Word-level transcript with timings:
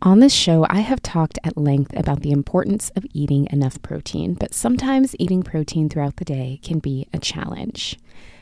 On 0.00 0.20
this 0.20 0.32
show, 0.32 0.64
I 0.70 0.80
have 0.80 1.02
talked 1.02 1.40
at 1.42 1.56
length 1.56 1.92
about 1.96 2.20
the 2.20 2.30
importance 2.30 2.92
of 2.94 3.04
eating 3.12 3.48
enough 3.50 3.82
protein, 3.82 4.34
but 4.34 4.54
sometimes 4.54 5.16
eating 5.18 5.42
protein 5.42 5.88
throughout 5.88 6.16
the 6.16 6.24
day 6.24 6.60
can 6.62 6.78
be 6.78 7.08
a 7.12 7.18
challenge. 7.18 7.98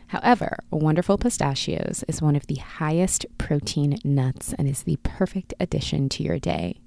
However, 0.08 0.58
Wonderful 0.70 1.16
Pistachios 1.16 2.04
is 2.08 2.20
one 2.20 2.36
of 2.36 2.46
the 2.46 2.56
highest 2.56 3.24
protein 3.38 3.98
nuts 4.04 4.52
and 4.58 4.68
is 4.68 4.82
the 4.82 4.98
perfect 5.02 5.54
addition 5.58 6.10
to 6.10 6.22
your 6.22 6.38
day. 6.38 6.78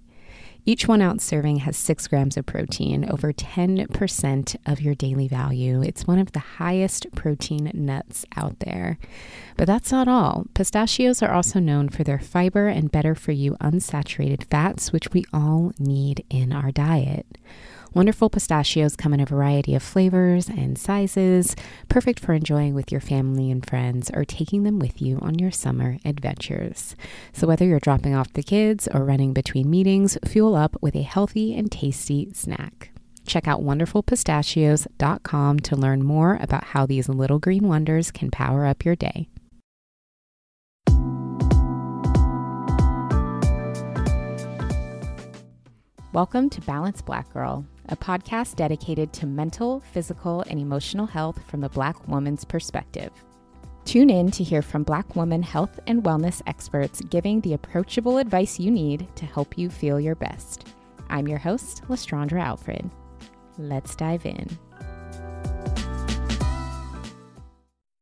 Each 0.65 0.87
one 0.87 1.01
ounce 1.01 1.23
serving 1.23 1.57
has 1.57 1.77
six 1.77 2.07
grams 2.07 2.37
of 2.37 2.45
protein, 2.45 3.09
over 3.09 3.33
10% 3.33 4.55
of 4.65 4.81
your 4.81 4.95
daily 4.95 5.27
value. 5.27 5.81
It's 5.81 6.05
one 6.05 6.19
of 6.19 6.31
the 6.33 6.39
highest 6.39 7.07
protein 7.15 7.71
nuts 7.73 8.25
out 8.35 8.59
there. 8.59 8.99
But 9.57 9.65
that's 9.67 9.91
not 9.91 10.07
all. 10.07 10.45
Pistachios 10.53 11.21
are 11.21 11.31
also 11.31 11.59
known 11.59 11.89
for 11.89 12.03
their 12.03 12.19
fiber 12.19 12.67
and 12.67 12.91
better 12.91 13.15
for 13.15 13.31
you 13.31 13.55
unsaturated 13.61 14.43
fats, 14.45 14.91
which 14.91 15.11
we 15.11 15.25
all 15.33 15.71
need 15.79 16.23
in 16.29 16.53
our 16.53 16.71
diet. 16.71 17.25
Wonderful 17.93 18.29
pistachios 18.29 18.95
come 18.95 19.15
in 19.15 19.19
a 19.19 19.25
variety 19.25 19.73
of 19.73 19.81
flavors 19.81 20.47
and 20.47 20.77
sizes, 20.77 21.55
perfect 21.87 22.19
for 22.19 22.33
enjoying 22.33 22.75
with 22.75 22.91
your 22.91 23.01
family 23.01 23.49
and 23.49 23.65
friends 23.65 24.11
or 24.13 24.23
taking 24.23 24.61
them 24.61 24.77
with 24.77 25.01
you 25.01 25.17
on 25.23 25.39
your 25.39 25.49
summer 25.49 25.97
adventures. 26.05 26.95
So, 27.33 27.47
whether 27.47 27.65
you're 27.65 27.79
dropping 27.79 28.13
off 28.13 28.33
the 28.33 28.43
kids 28.43 28.87
or 28.93 29.03
running 29.03 29.33
between 29.33 29.71
meetings, 29.71 30.19
fuel 30.23 30.55
up 30.55 30.77
with 30.81 30.95
a 30.95 31.01
healthy 31.01 31.57
and 31.57 31.71
tasty 31.71 32.31
snack. 32.31 32.91
Check 33.25 33.47
out 33.47 33.61
wonderfulpistachios.com 33.61 35.59
to 35.59 35.75
learn 35.75 36.03
more 36.03 36.37
about 36.41 36.65
how 36.65 36.85
these 36.85 37.09
little 37.09 37.39
green 37.39 37.67
wonders 37.67 38.11
can 38.11 38.29
power 38.29 38.67
up 38.67 38.85
your 38.85 38.95
day. 38.95 39.29
Welcome 46.11 46.49
to 46.49 46.61
Balanced 46.61 47.05
Black 47.05 47.31
Girl, 47.31 47.65
a 47.89 47.97
podcast 47.97 48.55
dedicated 48.55 49.11
to 49.13 49.25
mental, 49.25 49.81
physical, 49.91 50.41
and 50.49 50.59
emotional 50.59 51.05
health 51.05 51.39
from 51.47 51.61
the 51.61 51.69
Black 51.69 52.07
woman's 52.07 52.45
perspective. 52.45 53.11
Tune 53.85 54.09
in 54.09 54.29
to 54.31 54.43
hear 54.43 54.61
from 54.61 54.83
Black 54.83 55.15
woman 55.15 55.41
health 55.41 55.79
and 55.87 56.03
wellness 56.03 56.41
experts 56.47 57.01
giving 57.01 57.41
the 57.41 57.53
approachable 57.53 58.17
advice 58.17 58.59
you 58.59 58.69
need 58.69 59.07
to 59.15 59.25
help 59.25 59.57
you 59.57 59.69
feel 59.69 59.99
your 59.99 60.15
best. 60.15 60.67
I'm 61.09 61.27
your 61.27 61.39
host, 61.39 61.83
Lestraundra 61.89 62.41
Alfred. 62.41 62.89
Let's 63.57 63.95
dive 63.95 64.25
in. 64.25 64.47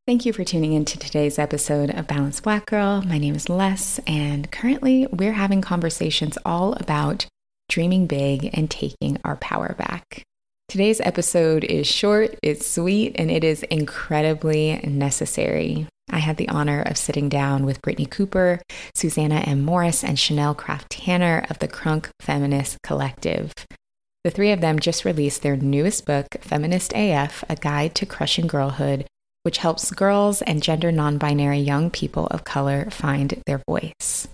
Thank 0.06 0.24
you 0.24 0.32
for 0.32 0.44
tuning 0.44 0.72
in 0.72 0.86
to 0.86 0.98
today's 0.98 1.38
episode 1.38 1.90
of 1.90 2.06
Balanced 2.06 2.42
Black 2.42 2.64
Girl. 2.64 3.02
My 3.02 3.18
name 3.18 3.34
is 3.34 3.48
Les, 3.50 3.98
and 4.06 4.50
currently 4.50 5.06
we're 5.10 5.34
having 5.34 5.60
conversations 5.60 6.38
all 6.46 6.72
about 6.74 7.26
dreaming 7.68 8.06
big 8.06 8.50
and 8.52 8.70
taking 8.70 9.18
our 9.24 9.36
power 9.36 9.74
back. 9.78 10.22
Today's 10.68 11.00
episode 11.00 11.64
is 11.64 11.86
short, 11.86 12.38
it's 12.42 12.66
sweet, 12.66 13.16
and 13.16 13.30
it 13.30 13.42
is 13.42 13.62
incredibly 13.64 14.76
necessary. 14.84 15.86
I 16.10 16.18
had 16.18 16.36
the 16.36 16.48
honor 16.48 16.82
of 16.82 16.98
sitting 16.98 17.28
down 17.28 17.64
with 17.64 17.80
Brittney 17.82 18.10
Cooper, 18.10 18.60
Susana 18.94 19.36
M. 19.36 19.64
Morris, 19.64 20.04
and 20.04 20.18
Chanel 20.18 20.54
Craft 20.54 20.90
Tanner 20.90 21.46
of 21.48 21.58
the 21.58 21.68
Crunk 21.68 22.08
Feminist 22.20 22.78
Collective. 22.82 23.52
The 24.24 24.30
three 24.30 24.52
of 24.52 24.60
them 24.60 24.78
just 24.78 25.04
released 25.04 25.42
their 25.42 25.56
newest 25.56 26.04
book, 26.04 26.26
Feminist 26.40 26.92
AF 26.94 27.44
A 27.48 27.56
Guide 27.56 27.94
to 27.94 28.06
Crushing 28.06 28.46
Girlhood, 28.46 29.06
which 29.42 29.58
helps 29.58 29.90
girls 29.90 30.42
and 30.42 30.62
gender 30.62 30.92
non 30.92 31.16
binary 31.16 31.60
young 31.60 31.90
people 31.90 32.26
of 32.26 32.44
color 32.44 32.90
find 32.90 33.42
their 33.46 33.62
voice. 33.66 34.28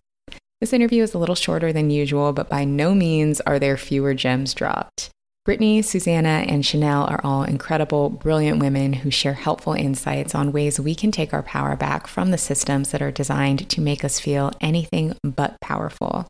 This 0.60 0.72
interview 0.72 1.02
is 1.02 1.14
a 1.14 1.18
little 1.18 1.34
shorter 1.34 1.72
than 1.72 1.90
usual, 1.90 2.32
but 2.32 2.48
by 2.48 2.64
no 2.64 2.94
means 2.94 3.40
are 3.42 3.58
there 3.58 3.76
fewer 3.76 4.14
gems 4.14 4.54
dropped. 4.54 5.10
Brittney, 5.46 5.84
Susana, 5.84 6.46
and 6.48 6.64
Chanel 6.64 7.04
are 7.04 7.20
all 7.22 7.42
incredible, 7.42 8.08
brilliant 8.08 8.60
women 8.60 8.94
who 8.94 9.10
share 9.10 9.34
helpful 9.34 9.74
insights 9.74 10.34
on 10.34 10.52
ways 10.52 10.80
we 10.80 10.94
can 10.94 11.12
take 11.12 11.34
our 11.34 11.42
power 11.42 11.76
back 11.76 12.06
from 12.06 12.30
the 12.30 12.38
systems 12.38 12.92
that 12.92 13.02
are 13.02 13.10
designed 13.10 13.68
to 13.68 13.82
make 13.82 14.04
us 14.04 14.18
feel 14.18 14.52
anything 14.62 15.14
but 15.22 15.60
powerful, 15.60 16.26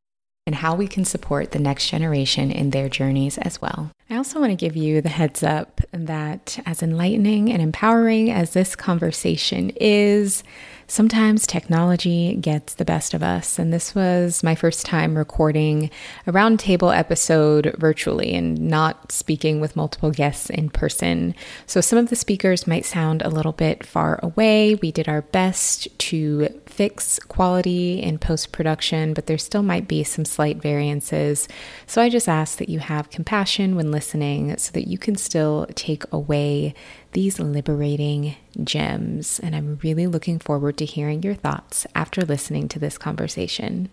and 0.47 0.57
how 0.57 0.75
we 0.75 0.89
can 0.89 1.05
support 1.05 1.53
the 1.53 1.61
next 1.61 1.89
generation 1.89 2.51
in 2.51 2.71
their 2.71 2.89
journeys 2.89 3.39
as 3.39 3.63
well. 3.63 3.93
I 4.15 4.17
also 4.17 4.39
want 4.39 4.53
to 4.53 4.57
give 4.57 4.77
you 4.77 5.03
the 5.03 5.09
heads 5.09 5.43
up 5.43 5.81
that, 5.91 6.61
as 6.67 6.85
enlightening 6.85 7.51
and 7.51 7.61
empowering 7.61 8.31
as 8.31 8.53
this 8.53 8.77
conversation 8.77 9.71
is, 9.71 10.45
sometimes 10.87 11.47
technology 11.47 12.37
gets 12.37 12.75
the 12.75 12.85
best 12.85 13.13
of 13.15 13.25
us. 13.25 13.59
And 13.59 13.73
this 13.73 13.93
was 13.93 14.45
my 14.45 14.55
first 14.55 14.87
time 14.87 15.19
recording 15.19 15.91
a 16.29 16.33
roundtable 16.33 16.97
episode 16.97 17.75
virtually 17.79 18.35
and 18.35 18.57
not 18.61 19.11
speaking 19.11 19.61
with 19.61 19.75
multiple 19.75 20.13
guests 20.13 20.49
in 20.49 20.69
person. 20.71 21.35
So 21.67 21.81
some 21.81 21.99
of 21.99 22.11
the 22.11 22.17
speakers 22.17 22.69
might 22.69 22.85
sound 22.85 23.21
a 23.23 23.31
little 23.31 23.53
bit 23.53 23.85
far 23.85 24.21
away. 24.23 24.77
We 24.77 24.93
did 24.93 25.09
our 25.09 25.23
best 25.23 25.89
to 25.99 26.49
fix 26.67 27.19
quality 27.19 28.01
in 28.01 28.19
post 28.19 28.53
production, 28.53 29.13
but 29.15 29.27
there 29.27 29.39
still 29.39 29.63
might 29.63 29.89
be 29.89 30.05
some 30.05 30.25
slight 30.25 30.63
variances. 30.63 31.49
So 31.87 32.01
I 32.01 32.11
just 32.11 32.29
ask 32.29 32.59
that 32.59 32.69
you 32.69 32.79
have 32.79 33.11
compassion 33.11 33.75
when 33.75 33.91
listening 33.91 34.04
so 34.11 34.73
that 34.73 34.89
you 34.89 34.99
can 34.99 35.17
still 35.17 35.67
take 35.75 36.05
away 36.13 36.75
these 37.13 37.39
liberating 37.39 38.37
gems. 38.63 39.41
And 39.41 39.57
I'm 39.57 39.79
really 39.83 40.07
looking 40.07 40.39
forward 40.39 40.77
to 40.79 40.85
hearing 40.85 41.23
your 41.23 41.35
thoughts 41.35 41.87
after 41.95 42.23
listening 42.23 42.69
to 42.69 42.79
this 42.79 42.99
conversation. 42.99 43.89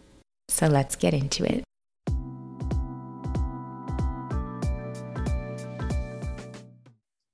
So 0.49 0.67
let's 0.67 0.95
get 0.95 1.13
into 1.13 1.45
it. 1.45 1.63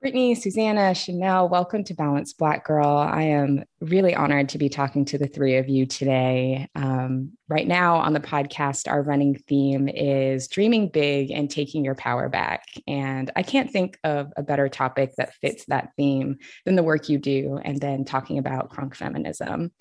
Brittney, 0.03 0.37
Susana, 0.37 0.93
Chanel, 0.93 1.49
welcome 1.49 1.83
to 1.83 1.93
Balanced 1.93 2.37
Black 2.37 2.65
Girl. 2.65 2.87
I 2.87 3.23
am 3.23 3.65
really 3.79 4.15
honored 4.15 4.49
to 4.49 4.57
be 4.57 4.69
talking 4.69 5.05
to 5.05 5.17
the 5.17 5.27
three 5.27 5.57
of 5.57 5.69
you 5.69 5.85
today. 5.85 6.67
Um, 6.75 7.33
right 7.47 7.67
now 7.67 7.97
on 7.97 8.13
the 8.13 8.19
podcast, 8.19 8.89
our 8.89 9.01
running 9.01 9.35
theme 9.47 9.87
is 9.87 10.47
dreaming 10.47 10.89
big 10.89 11.31
and 11.31 11.49
taking 11.49 11.85
your 11.85 11.95
power 11.95 12.27
back. 12.27 12.63
And 12.87 13.31
I 13.35 13.43
can't 13.43 13.71
think 13.71 13.99
of 14.03 14.33
a 14.35 14.43
better 14.43 14.67
topic 14.67 15.13
that 15.17 15.35
fits 15.35 15.65
that 15.67 15.91
theme 15.95 16.37
than 16.65 16.75
the 16.75 16.83
work 16.83 17.07
you 17.07 17.19
do, 17.19 17.59
and 17.63 17.79
then 17.79 18.03
talking 18.03 18.37
about 18.37 18.69
crunk 18.69 18.95
feminism. 18.95 19.71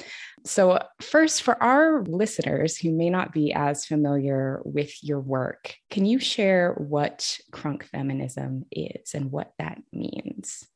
So, 0.44 0.78
first, 1.00 1.42
for 1.42 1.60
our 1.62 2.04
listeners 2.04 2.76
who 2.76 2.92
may 2.92 3.10
not 3.10 3.32
be 3.32 3.52
as 3.52 3.84
familiar 3.84 4.60
with 4.64 4.92
your 5.02 5.20
work, 5.20 5.74
can 5.90 6.04
you 6.04 6.18
share 6.18 6.74
what 6.74 7.38
crunk 7.50 7.82
feminism 7.84 8.64
is 8.70 9.14
and 9.14 9.32
what 9.32 9.52
that 9.58 9.78
means? 9.92 10.66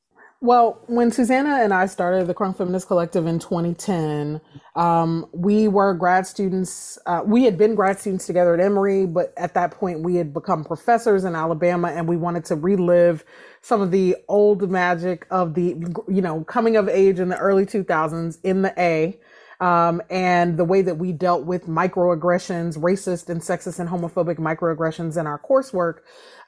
Well, 0.41 0.85
when 0.87 1.11
Susana 1.13 1.57
and 1.65 1.75
I 1.75 1.87
started 1.87 2.29
the 2.29 2.35
Crunk 2.35 2.59
Feminist 2.59 2.87
Collective 2.87 3.27
in 3.27 3.41
2010, 3.41 4.41
um, 4.77 5.27
we 5.35 5.69
were 5.69 5.95
grad 5.95 6.27
students. 6.29 6.99
Uh, 7.07 7.23
we 7.27 7.45
had 7.45 7.59
been 7.59 7.75
grad 7.75 8.01
students 8.01 8.27
together 8.27 8.55
at 8.55 8.61
Emory, 8.61 9.07
but 9.07 9.35
at 9.37 9.55
that 9.55 9.73
point 9.73 10.03
we 10.03 10.17
had 10.17 10.33
become 10.33 10.65
professors 10.65 11.25
in 11.25 11.35
Alabama 11.35 11.89
and 11.89 12.09
we 12.09 12.17
wanted 12.17 12.47
to 12.47 12.57
relive 12.57 13.25
some 13.63 13.83
of 13.83 13.91
the 13.91 14.17
old 14.29 14.71
magic 14.71 15.27
of 15.31 15.55
the, 15.55 15.77
you 16.09 16.23
know, 16.23 16.45
coming 16.45 16.77
of 16.77 16.89
age 16.89 17.21
in 17.21 17.29
the 17.29 17.39
early 17.39 17.67
2000s 17.67 18.39
in 18.45 18.63
the 18.63 18.73
A. 18.81 19.21
um, 19.61 20.01
and 20.11 20.57
the 20.57 20.65
way 20.65 20.83
that 20.83 20.97
we 20.99 21.13
dealt 21.13 21.45
with 21.47 21.67
microaggressions, 21.67 22.79
racist 22.79 23.29
and 23.29 23.43
sexist 23.43 23.81
and 23.81 23.91
homophobic 23.91 24.37
microaggressions 24.39 25.21
in 25.21 25.27
our 25.27 25.39
coursework 25.41 25.99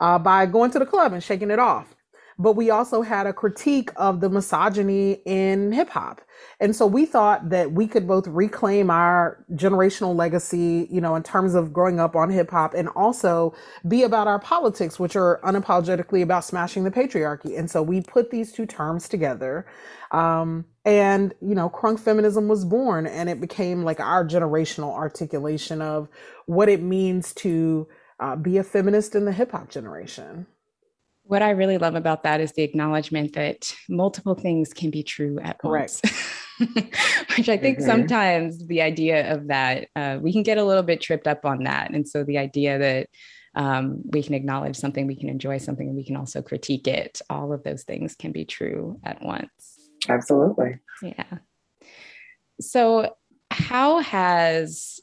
uh, 0.00 0.18
by 0.18 0.46
going 0.46 0.70
to 0.70 0.78
the 0.78 0.86
club 0.86 1.12
and 1.12 1.22
shaking 1.22 1.50
it 1.50 1.58
off. 1.58 1.94
But 2.38 2.54
we 2.54 2.70
also 2.70 3.02
had 3.02 3.26
a 3.26 3.32
critique 3.32 3.90
of 3.96 4.20
the 4.20 4.30
misogyny 4.30 5.22
in 5.24 5.72
hip 5.72 5.90
hop. 5.90 6.20
And 6.60 6.74
so 6.74 6.86
we 6.86 7.06
thought 7.06 7.50
that 7.50 7.72
we 7.72 7.86
could 7.86 8.06
both 8.06 8.26
reclaim 8.26 8.90
our 8.90 9.44
generational 9.52 10.14
legacy, 10.14 10.88
you 10.90 11.00
know, 11.00 11.14
in 11.14 11.22
terms 11.22 11.54
of 11.54 11.72
growing 11.72 12.00
up 12.00 12.16
on 12.16 12.30
hip 12.30 12.50
hop 12.50 12.74
and 12.74 12.88
also 12.90 13.54
be 13.86 14.02
about 14.02 14.28
our 14.28 14.38
politics, 14.38 14.98
which 14.98 15.16
are 15.16 15.40
unapologetically 15.44 16.22
about 16.22 16.44
smashing 16.44 16.84
the 16.84 16.90
patriarchy. 16.90 17.58
And 17.58 17.70
so 17.70 17.82
we 17.82 18.00
put 18.00 18.30
these 18.30 18.52
two 18.52 18.66
terms 18.66 19.08
together. 19.08 19.66
Um, 20.10 20.64
and, 20.84 21.34
you 21.40 21.54
know, 21.54 21.70
crunk 21.70 22.00
feminism 22.00 22.48
was 22.48 22.64
born 22.64 23.06
and 23.06 23.28
it 23.28 23.40
became 23.40 23.82
like 23.82 24.00
our 24.00 24.26
generational 24.26 24.92
articulation 24.92 25.80
of 25.80 26.08
what 26.46 26.68
it 26.68 26.82
means 26.82 27.32
to 27.34 27.88
uh, 28.20 28.36
be 28.36 28.58
a 28.58 28.64
feminist 28.64 29.14
in 29.14 29.24
the 29.24 29.32
hip 29.32 29.52
hop 29.52 29.68
generation. 29.68 30.46
What 31.24 31.42
I 31.42 31.50
really 31.50 31.78
love 31.78 31.94
about 31.94 32.24
that 32.24 32.40
is 32.40 32.52
the 32.52 32.62
acknowledgement 32.62 33.34
that 33.34 33.74
multiple 33.88 34.34
things 34.34 34.72
can 34.72 34.90
be 34.90 35.02
true 35.02 35.38
at 35.42 35.58
Correct. 35.58 36.00
once. 36.04 36.30
Which 37.36 37.48
I 37.48 37.56
think 37.56 37.78
mm-hmm. 37.78 37.86
sometimes 37.86 38.66
the 38.66 38.82
idea 38.82 39.32
of 39.32 39.48
that, 39.48 39.88
uh, 39.96 40.18
we 40.20 40.32
can 40.32 40.42
get 40.42 40.58
a 40.58 40.64
little 40.64 40.82
bit 40.82 41.00
tripped 41.00 41.26
up 41.26 41.44
on 41.44 41.64
that. 41.64 41.90
And 41.92 42.06
so 42.08 42.24
the 42.24 42.38
idea 42.38 42.78
that 42.78 43.08
um, 43.54 44.02
we 44.04 44.22
can 44.22 44.34
acknowledge 44.34 44.76
something, 44.76 45.06
we 45.06 45.16
can 45.16 45.28
enjoy 45.28 45.58
something, 45.58 45.86
and 45.86 45.96
we 45.96 46.04
can 46.04 46.16
also 46.16 46.42
critique 46.42 46.86
it, 46.88 47.20
all 47.28 47.52
of 47.52 47.62
those 47.64 47.84
things 47.84 48.14
can 48.14 48.32
be 48.32 48.44
true 48.44 48.98
at 49.04 49.22
once. 49.22 49.90
Absolutely. 50.08 50.78
Yeah. 51.02 51.38
So, 52.60 53.14
how 53.50 53.98
has 53.98 55.00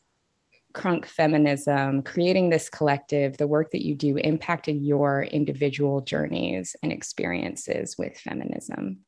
crunk 0.80 1.06
feminism, 1.06 2.02
creating 2.04 2.50
this 2.50 2.70
collective, 2.70 3.38
the 3.38 3.48
work 3.48 3.72
that 3.72 3.86
you 3.86 3.96
do 3.96 4.18
impacted 4.18 4.82
your 4.82 5.24
individual 5.24 6.02
journeys 6.02 6.76
and 6.82 6.92
experiences 6.92 7.98
with 7.98 8.18
feminism? 8.18 9.00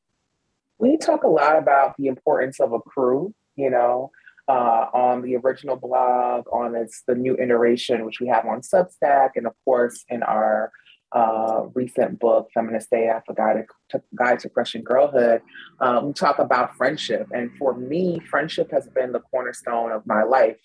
We 0.79 0.97
talk 0.97 1.23
a 1.23 1.27
lot 1.27 1.57
about 1.57 1.95
the 1.97 2.07
importance 2.07 2.59
of 2.59 2.73
a 2.73 2.79
crew, 2.79 3.33
you 3.55 3.69
know, 3.69 4.11
uh, 4.47 4.87
on 4.93 5.21
the 5.21 5.37
original 5.37 5.77
blog, 5.77 6.45
on 6.51 6.75
its 6.75 7.03
the 7.07 7.15
new 7.15 7.37
iteration, 7.37 8.05
which 8.05 8.19
we 8.19 8.27
have 8.27 8.45
on 8.45 8.61
Substack, 8.61 9.31
and 9.35 9.47
of 9.47 9.53
course 9.63 10.03
in 10.09 10.23
our 10.23 10.71
uh, 11.13 11.63
recent 11.73 12.19
book, 12.19 12.49
Feminist 12.53 12.89
AF, 12.93 13.23
A 13.29 13.33
Guide 13.33 13.65
to, 13.89 14.01
Guide 14.15 14.39
to 14.39 14.49
Crushing 14.49 14.83
Girlhood, 14.83 15.41
um, 15.79 16.07
we 16.07 16.13
talk 16.13 16.39
about 16.39 16.75
friendship. 16.75 17.27
And 17.33 17.51
for 17.57 17.73
me, 17.73 18.19
friendship 18.29 18.71
has 18.71 18.87
been 18.87 19.11
the 19.11 19.19
cornerstone 19.19 19.91
of 19.91 20.07
my 20.07 20.23
life. 20.23 20.57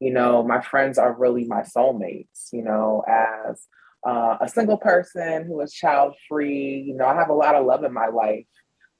You 0.00 0.12
know, 0.12 0.42
my 0.42 0.60
friends 0.60 0.98
are 0.98 1.12
really 1.12 1.44
my 1.44 1.62
soulmates, 1.62 2.52
you 2.52 2.62
know, 2.62 3.04
as 3.08 3.62
uh, 4.06 4.36
a 4.40 4.48
single 4.48 4.78
person 4.78 5.44
who 5.44 5.60
is 5.60 5.72
child 5.72 6.14
free, 6.28 6.84
you 6.86 6.94
know, 6.94 7.06
I 7.06 7.14
have 7.14 7.30
a 7.30 7.34
lot 7.34 7.54
of 7.54 7.66
love 7.66 7.84
in 7.84 7.92
my 7.92 8.08
life 8.08 8.46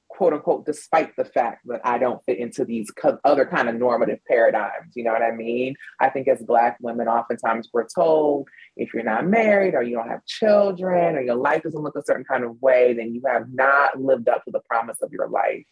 quote 0.09 0.33
unquote, 0.33 0.67
despite 0.67 1.15
the 1.17 1.25
fact 1.25 1.67
that 1.67 1.81
I 1.85 1.99
don't 1.99 2.25
fit 2.25 2.39
into 2.39 2.65
these 2.65 2.91
other 3.25 3.47
kind 3.47 3.69
of 3.69 3.77
normative 3.77 4.19
paradigms. 4.27 4.93
You 4.97 5.05
know 5.05 5.13
what 5.13 5.23
I 5.23 5.31
mean? 5.31 5.77
I 6.01 6.11
think 6.11 6.27
as 6.29 6.43
Black 6.43 6.77
women, 6.81 7.07
oftentimes 7.07 7.69
we're 7.73 7.87
told 7.95 8.49
if 8.77 8.93
you're 8.93 9.05
not 9.05 9.27
married 9.27 9.75
or 9.75 9.83
you 9.83 9.95
don't 9.95 10.09
have 10.09 10.25
children 10.27 11.17
or 11.17 11.21
your 11.21 11.37
life 11.37 11.63
doesn't 11.63 11.83
look 11.83 11.97
a 11.97 12.03
certain 12.05 12.25
kind 12.25 12.43
of 12.43 12.61
way, 12.61 12.95
then 12.95 13.15
you 13.15 13.23
have 13.27 13.45
not 13.53 14.01
lived 14.01 14.29
up 14.29 14.45
to 14.45 14.51
the 14.51 14.61
promise 14.69 14.99
of 15.03 15.13
your 15.13 15.29
life. 15.29 15.65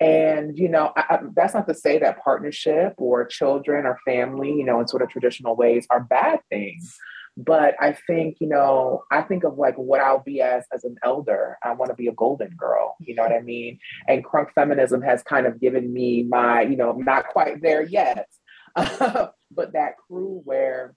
And, 0.00 0.58
you 0.58 0.68
know, 0.68 0.92
I, 0.96 1.04
I, 1.08 1.18
that's 1.34 1.54
not 1.54 1.66
to 1.68 1.74
say 1.74 1.98
that 1.98 2.22
partnership 2.22 2.94
or 2.98 3.24
children 3.24 3.86
or 3.86 3.98
family, 4.04 4.50
you 4.50 4.64
know, 4.64 4.80
in 4.80 4.88
sort 4.88 5.02
of 5.02 5.08
traditional 5.08 5.56
ways 5.56 5.86
are 5.90 6.00
bad 6.00 6.40
things. 6.50 6.96
But 7.38 7.74
i 7.80 7.92
think 8.06 8.38
you 8.40 8.48
know 8.48 9.02
i 9.10 9.20
think 9.20 9.44
of 9.44 9.58
like 9.58 9.76
what 9.76 10.00
i'll 10.00 10.22
be 10.22 10.40
as 10.40 10.64
as 10.72 10.84
an 10.84 10.96
elder. 11.02 11.58
I 11.62 11.74
want 11.74 11.90
to 11.90 11.94
be 11.94 12.06
a 12.06 12.12
golden 12.12 12.56
girl 12.56 12.96
you 12.98 13.14
know 13.14 13.24
what 13.24 13.32
i 13.32 13.42
mean? 13.42 13.78
And 14.08 14.24
crunk 14.24 14.52
feminism 14.54 15.02
has 15.02 15.22
kind 15.22 15.46
of 15.46 15.60
given 15.60 15.92
me 15.92 16.22
my 16.22 16.62
you 16.62 16.76
know 16.76 16.92
not 16.92 17.28
quite 17.28 17.60
there 17.60 17.82
yet 17.82 18.26
but 18.74 19.72
that 19.72 19.98
crew 19.98 20.40
where 20.44 20.94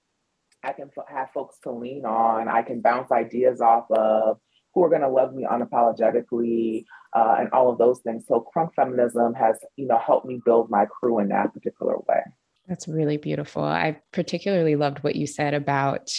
i 0.63 0.71
can 0.71 0.89
have 1.07 1.31
folks 1.31 1.57
to 1.63 1.71
lean 1.71 2.05
on. 2.05 2.47
I 2.47 2.61
can 2.61 2.81
bounce 2.81 3.11
ideas 3.11 3.61
off 3.61 3.91
of 3.91 4.39
who 4.79 4.85
are 4.85 4.89
going 4.89 5.01
to 5.01 5.09
love 5.09 5.33
me 5.33 5.45
unapologetically 5.49 6.85
uh, 7.13 7.35
and 7.39 7.49
all 7.51 7.71
of 7.71 7.77
those 7.77 7.99
things 7.99 8.25
so 8.27 8.45
crunk 8.55 8.73
feminism 8.75 9.33
has 9.33 9.57
you 9.75 9.87
know 9.87 9.97
helped 9.97 10.25
me 10.25 10.39
build 10.45 10.69
my 10.69 10.85
crew 10.85 11.19
in 11.19 11.27
that 11.27 11.53
particular 11.53 11.97
way 12.07 12.21
that's 12.69 12.87
really 12.87 13.17
beautiful. 13.17 13.63
I 13.63 13.99
particularly 14.13 14.75
loved 14.75 14.99
what 14.99 15.15
you 15.15 15.25
said 15.25 15.55
about 15.55 16.11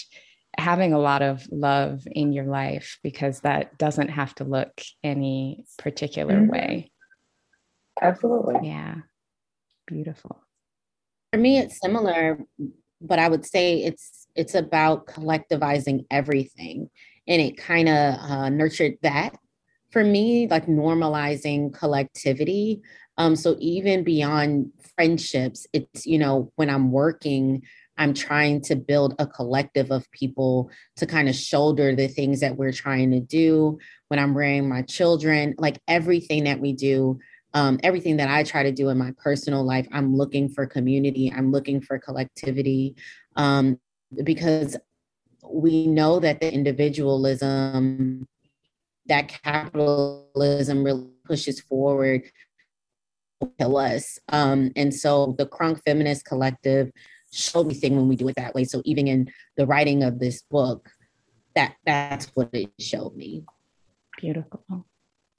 having 0.58 0.92
a 0.92 0.98
lot 0.98 1.22
of 1.22 1.46
love 1.52 2.02
in 2.10 2.32
your 2.32 2.46
life 2.46 2.98
because 3.04 3.40
that 3.40 3.78
doesn't 3.78 4.08
have 4.08 4.34
to 4.34 4.44
look 4.44 4.82
any 5.04 5.64
particular 5.78 6.34
mm-hmm. 6.34 6.50
way. 6.50 6.90
Absolutely. 8.02 8.68
Yeah. 8.68 8.96
Beautiful. 9.86 10.42
For 11.32 11.38
me 11.38 11.58
it's 11.58 11.78
similar, 11.80 12.40
but 13.00 13.20
I 13.20 13.28
would 13.28 13.46
say 13.46 13.84
it's 13.84 14.26
it's 14.34 14.56
about 14.56 15.06
collectivizing 15.06 16.06
everything 16.10 16.90
and 17.30 17.40
it 17.40 17.56
kind 17.56 17.88
of 17.88 18.14
uh, 18.16 18.48
nurtured 18.50 18.98
that 19.00 19.38
for 19.90 20.04
me 20.04 20.46
like 20.48 20.66
normalizing 20.66 21.72
collectivity 21.72 22.82
um, 23.20 23.36
so 23.36 23.54
even 23.58 24.02
beyond 24.02 24.72
friendships, 24.94 25.66
it's, 25.74 26.06
you 26.06 26.18
know, 26.18 26.50
when 26.56 26.70
I'm 26.70 26.90
working, 26.90 27.62
I'm 27.98 28.14
trying 28.14 28.62
to 28.62 28.76
build 28.76 29.14
a 29.18 29.26
collective 29.26 29.90
of 29.90 30.10
people 30.10 30.70
to 30.96 31.06
kind 31.06 31.28
of 31.28 31.34
shoulder 31.34 31.94
the 31.94 32.08
things 32.08 32.40
that 32.40 32.56
we're 32.56 32.72
trying 32.72 33.10
to 33.10 33.20
do. 33.20 33.78
When 34.08 34.18
I'm 34.18 34.34
rearing 34.34 34.70
my 34.70 34.80
children, 34.80 35.54
like 35.58 35.82
everything 35.86 36.44
that 36.44 36.60
we 36.60 36.72
do, 36.72 37.18
um, 37.52 37.78
everything 37.82 38.16
that 38.16 38.30
I 38.30 38.42
try 38.42 38.62
to 38.62 38.72
do 38.72 38.88
in 38.88 38.96
my 38.96 39.12
personal 39.18 39.64
life, 39.64 39.86
I'm 39.92 40.16
looking 40.16 40.48
for 40.48 40.64
community, 40.64 41.30
I'm 41.30 41.52
looking 41.52 41.82
for 41.82 41.98
collectivity, 41.98 42.96
um, 43.36 43.78
because 44.24 44.78
we 45.52 45.86
know 45.86 46.20
that 46.20 46.40
the 46.40 46.52
individualism, 46.52 48.26
that 49.06 49.28
capitalism 49.28 50.84
really 50.84 51.08
pushes 51.24 51.60
forward 51.60 52.22
kill 53.58 53.76
us. 53.76 54.18
Um, 54.28 54.70
and 54.76 54.94
so 54.94 55.34
the 55.38 55.46
Crunk 55.46 55.80
Feminist 55.84 56.24
Collective 56.24 56.90
showed 57.32 57.66
me 57.66 57.74
thing 57.74 57.96
when 57.96 58.08
we 58.08 58.16
do 58.16 58.28
it 58.28 58.36
that 58.36 58.54
way. 58.54 58.64
So 58.64 58.82
even 58.84 59.06
in 59.06 59.30
the 59.56 59.66
writing 59.66 60.02
of 60.02 60.18
this 60.18 60.42
book, 60.42 60.88
that 61.54 61.74
that's 61.84 62.26
what 62.34 62.50
it 62.52 62.70
showed 62.78 63.16
me. 63.16 63.44
Beautiful. 64.18 64.86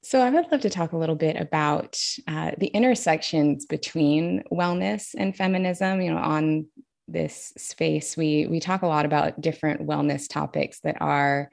So 0.04 0.20
I 0.20 0.30
would 0.30 0.52
love 0.52 0.62
to 0.62 0.70
talk 0.70 0.94
a 0.94 0.98
little 0.98 1.16
bit 1.16 1.40
about 1.40 2.00
uh, 2.28 2.52
the 2.58 2.68
intersections 2.68 3.66
between 3.66 4.44
wellness 4.52 5.14
and 5.16 5.36
feminism. 5.36 6.02
You 6.02 6.12
know, 6.12 6.18
on 6.18 6.66
this 7.12 7.54
space, 7.58 8.16
we 8.18 8.48
we 8.48 8.60
talk 8.60 8.82
a 8.82 8.88
lot 8.88 9.06
about 9.06 9.40
different 9.42 9.86
wellness 9.88 10.28
topics 10.28 10.80
that 10.82 11.02
are 11.02 11.50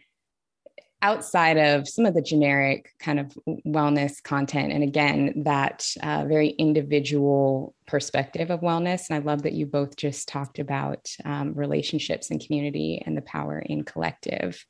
outside 1.01 1.57
of 1.57 1.89
some 1.89 2.07
of 2.07 2.15
the 2.15 2.23
generic 2.23 2.93
kind 2.99 3.21
of 3.21 3.39
wellness 3.67 4.21
content. 4.23 4.73
And 4.73 4.83
again 4.83 5.45
that 5.45 5.87
uh, 6.03 6.25
very 6.27 6.49
individual 6.49 7.75
perspective 7.87 8.51
of 8.51 8.61
wellness. 8.61 9.09
And 9.09 9.17
i 9.17 9.25
love 9.25 9.43
that 9.43 9.53
you 9.53 9.65
both 9.65 9.97
just 9.97 10.29
talked 10.29 10.59
about 10.59 11.09
um, 11.25 11.55
relationships 11.55 12.31
and 12.31 12.45
community 12.45 13.01
and 13.07 13.17
the 13.17 13.23
power 13.23 13.61
in 13.61 13.85
collective. 13.85 14.65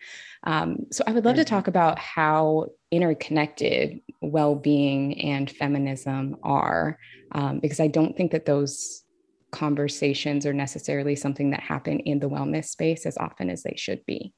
Um, 0.44 0.86
so 0.92 1.02
i 1.06 1.12
would 1.12 1.24
love 1.24 1.36
to 1.36 1.44
talk 1.44 1.66
about 1.66 1.98
how 1.98 2.66
interconnected 2.90 4.00
well-being 4.20 5.20
and 5.20 5.50
feminism 5.50 6.36
are 6.42 6.98
um, 7.32 7.60
because 7.60 7.80
i 7.80 7.86
don't 7.86 8.16
think 8.16 8.32
that 8.32 8.46
those 8.46 9.02
conversations 9.50 10.44
are 10.44 10.52
necessarily 10.52 11.16
something 11.16 11.50
that 11.50 11.60
happen 11.60 12.00
in 12.00 12.18
the 12.18 12.28
wellness 12.28 12.66
space 12.66 13.06
as 13.06 13.16
often 13.18 13.50
as 13.50 13.62
they 13.62 13.74
should 13.76 14.04
be 14.06 14.32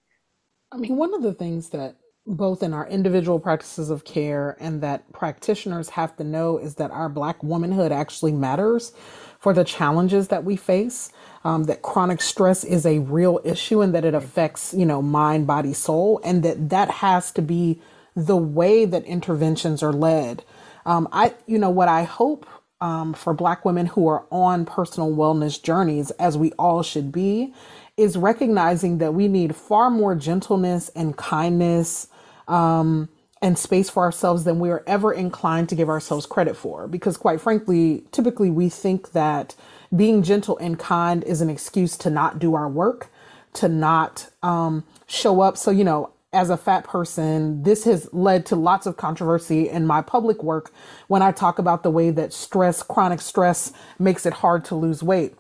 I 0.73 0.77
mean, 0.77 0.97
one 0.97 1.15
of 1.15 1.23
the 1.23 1.35
things 1.35 1.71
that 1.71 1.97
both 2.27 2.63
in 2.63 2.73
our 2.73 2.87
individual 2.87 3.41
practices 3.41 3.91
of 3.91 4.05
care 4.05 4.57
and 4.61 4.83
that 4.83 5.11
practitioners 5.13 5.89
have 5.91 6.15
to 6.17 6.25
know 6.25 6.59
is 6.59 6.77
that 6.77 6.91
our 6.91 7.09
Black 7.09 7.43
womanhood 7.43 7.91
actually 7.91 8.33
matters 8.33 8.93
for 9.41 9.53
the 9.53 9.65
challenges 9.65 10.29
that 10.29 10.45
we 10.45 10.55
face. 10.55 11.11
Um, 11.43 11.65
that 11.65 11.83
chronic 11.83 12.21
stress 12.21 12.63
is 12.63 12.85
a 12.85 12.99
real 12.99 13.41
issue 13.43 13.81
and 13.81 13.95
that 13.95 14.05
it 14.05 14.15
affects, 14.15 14.75
you 14.75 14.85
know, 14.85 15.03
mind, 15.03 15.47
body, 15.47 15.73
soul, 15.73 16.21
and 16.23 16.43
that 16.43 16.69
that 16.69 16.91
has 16.91 17.33
to 17.33 17.43
be 17.43 17.81
the 18.15 18.37
way 18.37 18.85
that 18.85 19.05
interventions 19.05 19.83
are 19.83 19.93
led. 19.93 20.45
Um, 20.85 21.09
I, 21.11 21.35
you 21.47 21.59
know, 21.59 21.71
what 21.71 21.89
I 21.89 22.05
hope 22.05 22.47
um, 22.81 23.15
for 23.15 23.35
Black 23.35 23.65
women 23.65 23.87
who 23.87 24.09
are 24.09 24.25
on 24.31 24.65
personal 24.65 25.11
wellness 25.11 25.63
journeys, 25.63 26.11
as 26.13 26.39
we 26.39 26.53
all 26.53 26.83
should 26.83 27.13
be, 27.13 27.53
is 27.97 28.17
recognizing 28.17 28.99
that 28.99 29.15
we 29.15 29.29
need 29.29 29.55
far 29.55 29.91
more 29.91 30.15
gentleness 30.15 30.89
and 30.91 31.17
kindness 31.17 32.09
um, 32.49 33.09
and 33.43 33.59
space 33.59 33.91
for 33.91 34.03
ourselves 34.03 34.45
than 34.45 34.59
we 34.59 34.71
are 34.71 34.83
ever 34.87 35.13
inclined 35.13 35.69
to 35.69 35.75
give 35.75 35.89
ourselves 35.89 36.27
credit 36.27 36.57
for. 36.57 36.89
Because, 36.89 37.17
quite 37.17 37.41
frankly, 37.41 38.05
typically 38.13 38.51
we 38.51 38.69
think 38.69 39.13
that 39.13 39.55
being 39.95 40.23
gentle 40.23 40.57
and 40.59 40.79
kind 40.79 41.25
is 41.25 41.41
an 41.41 41.51
excuse 41.51 41.97
to 41.99 42.11
not 42.11 42.39
do 42.39 42.55
our 42.55 42.69
work, 42.69 43.09
to 43.55 43.69
not 43.69 44.31
um, 44.43 44.85
show 45.07 45.41
up. 45.41 45.57
So, 45.57 45.71
you 45.71 45.85
know, 45.85 46.13
as 46.33 46.49
a 46.51 46.57
fat 46.57 46.85
person, 46.85 47.63
this 47.63 47.85
has 47.85 48.09
led 48.13 48.47
to 48.47 48.57
lots 48.57 48.87
of 48.87 48.97
controversy 48.97 49.69
in 49.69 49.87
my 49.87 50.01
public 50.01 50.43
work 50.43 50.73
when 51.09 51.23
I 51.23 51.33
talk 51.33 51.59
about 51.59 51.83
the 51.83 51.91
way 51.91 52.11
that 52.11 52.33
stress, 52.33 52.83
chronic 52.83 53.21
stress, 53.21 53.73
makes 53.99 54.25
it 54.27 54.35
hard 54.35 54.65
to 54.67 54.77
lose 54.77 55.03
weight. 55.03 55.35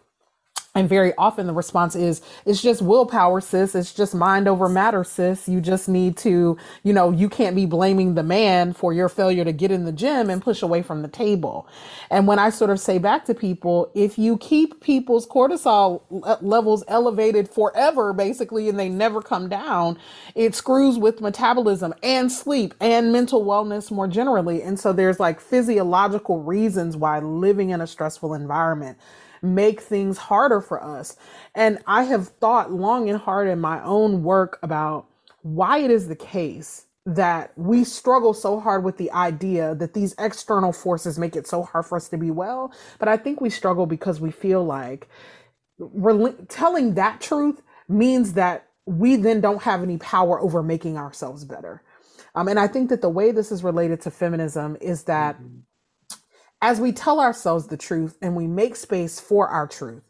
And 0.73 0.89
very 0.89 1.13
often 1.19 1.49
the 1.49 1.53
response 1.53 1.97
is, 1.97 2.23
it's 2.47 2.63
just 2.63 2.81
willpower, 2.81 3.41
sis. 3.41 3.75
It's 3.75 3.93
just 3.93 4.15
mind 4.15 4.47
over 4.47 4.69
matter, 4.69 5.03
sis. 5.03 5.49
You 5.49 5.61
just 5.61 5.89
need 5.89 6.17
to, 6.19 6.57
you 6.85 6.93
know, 6.93 7.11
you 7.11 7.29
can't 7.29 7.57
be 7.57 7.67
blaming 7.67 8.15
the 8.15 8.23
man 8.23 8.73
for 8.73 8.93
your 8.93 9.09
failure 9.09 9.45
to 9.45 9.53
get 9.53 9.73
in 9.73 9.85
the 9.85 9.91
gym 9.91 10.31
and 10.31 10.41
push 10.41 10.63
away 10.63 10.83
from 10.83 11.03
the 11.03 11.09
table. 11.09 11.67
And 12.09 12.29
when 12.29 12.39
I 12.39 12.51
sort 12.51 12.71
of 12.71 12.79
say 12.79 12.99
back 12.99 13.25
to 13.25 13.35
people, 13.35 13.91
if 13.97 14.17
you 14.17 14.39
keep 14.39 14.81
people's 14.81 15.27
cortisol 15.27 16.03
levels 16.41 16.85
elevated 16.87 17.51
forever, 17.51 18.13
basically, 18.13 18.69
and 18.69 18.79
they 18.79 18.89
never 18.89 19.21
come 19.21 19.49
down, 19.49 19.99
it 20.37 20.55
screws 20.55 20.99
with 20.99 21.21
metabolism 21.21 21.95
and 22.05 22.31
sleep 22.31 22.75
and 22.81 23.11
mental 23.13 23.45
wellness 23.45 23.91
more 23.91 24.07
generally. 24.07 24.63
And 24.63 24.79
so 24.79 24.93
there's 24.93 25.19
like 25.19 25.41
physiological 25.41 26.45
reasons 26.45 26.97
why 26.97 27.19
living 27.19 27.71
in 27.71 27.81
a 27.81 27.89
stressful 27.89 28.35
environment 28.35 28.99
make 29.43 29.81
things 29.81 30.19
harder 30.19 30.61
for 30.61 30.83
us. 30.83 31.17
And 31.55 31.79
I 31.87 32.05
have 32.05 32.29
thought 32.29 32.73
long 32.73 33.09
and 33.09 33.19
hard 33.19 33.49
in 33.49 33.61
my 33.61 33.83
own 33.83 34.23
work 34.23 34.59
about 34.63 35.07
why 35.43 35.79
it 35.79 35.91
is 35.91 36.09
the 36.09 36.17
case 36.17 36.87
that 37.07 37.53
we 37.57 37.83
struggle 37.85 38.35
so 38.35 38.61
hard 38.61 38.85
with 38.85 38.99
the 38.99 39.11
idea 39.13 39.75
that 39.75 39.95
these 39.95 40.15
external 40.19 40.73
forces 40.73 41.19
make 41.19 41.35
it 41.35 41.47
so 41.47 41.63
hard 41.63 41.87
for 41.87 41.97
us 41.97 42.09
to 42.11 42.19
be 42.19 42.31
well. 42.31 42.73
But 42.99 43.09
I 43.09 43.17
think 43.17 43.41
we 43.41 43.51
struggle 43.51 43.87
because 43.87 44.21
we 44.21 44.31
feel 44.31 44.65
like 44.65 45.09
telling 46.49 46.95
that 46.95 47.21
truth 47.21 47.63
means 47.89 48.35
that 48.35 48.69
we 48.87 49.17
then 49.17 49.41
don't 49.41 49.63
have 49.63 49.83
any 49.83 49.97
power 49.99 50.41
over 50.41 50.63
making 50.63 50.99
ourselves 50.99 51.45
better. 51.45 51.83
Um, 52.35 52.49
and 52.49 52.61
I 52.61 52.69
think 52.69 52.91
that 52.91 53.01
the 53.01 53.09
way 53.09 53.33
this 53.33 53.51
is 53.51 53.65
related 53.65 54.03
to 54.03 54.11
feminism 54.11 54.77
is 54.81 55.05
that 55.05 55.37
mm-hmm 55.37 55.61
as 56.63 56.81
we 56.81 56.93
tell 56.93 57.21
ourselves 57.21 57.67
the 57.69 57.77
truth 57.77 58.17
and 58.23 58.37
we 58.37 58.47
make 58.47 58.77
space 58.77 59.21
for 59.21 59.49
our 59.49 59.67
truth. 59.67 60.03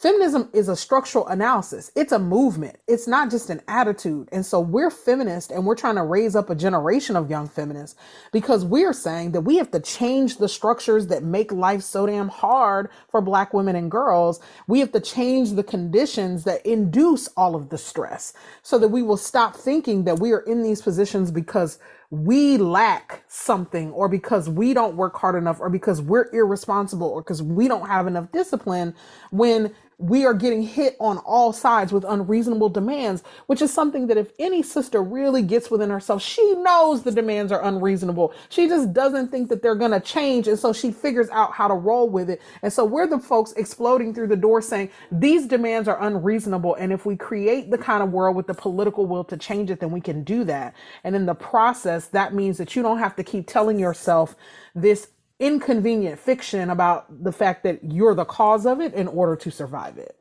Feminism 0.00 0.48
is 0.54 0.70
a 0.70 0.76
structural 0.76 1.28
analysis. 1.28 1.92
It's 1.94 2.12
a 2.12 2.18
movement. 2.18 2.78
It's 2.88 3.06
not 3.06 3.30
just 3.30 3.50
an 3.50 3.60
attitude. 3.68 4.30
And 4.32 4.46
so 4.46 4.58
we're 4.58 4.90
feminist 4.90 5.50
and 5.50 5.66
we're 5.66 5.74
trying 5.74 5.96
to 5.96 6.02
raise 6.02 6.34
up 6.34 6.48
a 6.48 6.54
generation 6.54 7.16
of 7.16 7.28
young 7.28 7.46
feminists 7.46 8.00
because 8.32 8.64
we're 8.64 8.94
saying 8.94 9.32
that 9.32 9.42
we 9.42 9.58
have 9.58 9.70
to 9.72 9.80
change 9.80 10.38
the 10.38 10.48
structures 10.48 11.08
that 11.08 11.22
make 11.22 11.52
life 11.52 11.82
so 11.82 12.06
damn 12.06 12.28
hard 12.28 12.88
for 13.10 13.20
black 13.20 13.52
women 13.52 13.76
and 13.76 13.90
girls. 13.90 14.40
We 14.66 14.80
have 14.80 14.92
to 14.92 15.00
change 15.00 15.52
the 15.52 15.62
conditions 15.62 16.44
that 16.44 16.64
induce 16.64 17.28
all 17.36 17.54
of 17.54 17.68
the 17.68 17.76
stress 17.76 18.32
so 18.62 18.78
that 18.78 18.88
we 18.88 19.02
will 19.02 19.18
stop 19.18 19.54
thinking 19.54 20.04
that 20.04 20.18
we 20.18 20.32
are 20.32 20.40
in 20.40 20.62
these 20.62 20.80
positions 20.80 21.30
because 21.30 21.78
we 22.10 22.58
lack 22.58 23.22
something 23.28 23.92
or 23.92 24.08
because 24.08 24.48
we 24.48 24.74
don't 24.74 24.96
work 24.96 25.16
hard 25.16 25.36
enough 25.36 25.60
or 25.60 25.70
because 25.70 26.02
we're 26.02 26.28
irresponsible 26.32 27.06
or 27.06 27.22
because 27.22 27.42
we 27.42 27.68
don't 27.68 27.86
have 27.86 28.06
enough 28.08 28.30
discipline 28.32 28.94
when 29.30 29.72
we 30.00 30.24
are 30.24 30.32
getting 30.32 30.62
hit 30.62 30.96
on 30.98 31.18
all 31.18 31.52
sides 31.52 31.92
with 31.92 32.04
unreasonable 32.04 32.70
demands, 32.70 33.22
which 33.46 33.60
is 33.60 33.72
something 33.72 34.06
that 34.06 34.16
if 34.16 34.32
any 34.38 34.62
sister 34.62 35.02
really 35.02 35.42
gets 35.42 35.70
within 35.70 35.90
herself, 35.90 36.22
she 36.22 36.54
knows 36.54 37.02
the 37.02 37.12
demands 37.12 37.52
are 37.52 37.62
unreasonable. 37.62 38.32
She 38.48 38.66
just 38.66 38.94
doesn't 38.94 39.30
think 39.30 39.50
that 39.50 39.62
they're 39.62 39.74
going 39.74 39.90
to 39.90 40.00
change. 40.00 40.48
And 40.48 40.58
so 40.58 40.72
she 40.72 40.90
figures 40.90 41.28
out 41.30 41.52
how 41.52 41.68
to 41.68 41.74
roll 41.74 42.08
with 42.08 42.30
it. 42.30 42.40
And 42.62 42.72
so 42.72 42.84
we're 42.84 43.06
the 43.06 43.18
folks 43.18 43.52
exploding 43.52 44.14
through 44.14 44.28
the 44.28 44.36
door 44.36 44.62
saying 44.62 44.90
these 45.12 45.46
demands 45.46 45.86
are 45.86 46.00
unreasonable. 46.02 46.76
And 46.76 46.92
if 46.92 47.04
we 47.04 47.14
create 47.16 47.70
the 47.70 47.78
kind 47.78 48.02
of 48.02 48.10
world 48.10 48.36
with 48.36 48.46
the 48.46 48.54
political 48.54 49.04
will 49.04 49.24
to 49.24 49.36
change 49.36 49.70
it, 49.70 49.80
then 49.80 49.90
we 49.90 50.00
can 50.00 50.24
do 50.24 50.44
that. 50.44 50.74
And 51.04 51.14
in 51.14 51.26
the 51.26 51.34
process, 51.34 52.06
that 52.08 52.32
means 52.32 52.56
that 52.56 52.74
you 52.74 52.82
don't 52.82 52.98
have 52.98 53.16
to 53.16 53.22
keep 53.22 53.46
telling 53.46 53.78
yourself 53.78 54.34
this 54.74 55.08
inconvenient 55.40 56.20
fiction 56.20 56.70
about 56.70 57.24
the 57.24 57.32
fact 57.32 57.64
that 57.64 57.80
you're 57.82 58.14
the 58.14 58.26
cause 58.26 58.66
of 58.66 58.80
it 58.80 58.94
in 58.94 59.08
order 59.08 59.34
to 59.36 59.50
survive 59.50 59.98
it. 59.98 60.16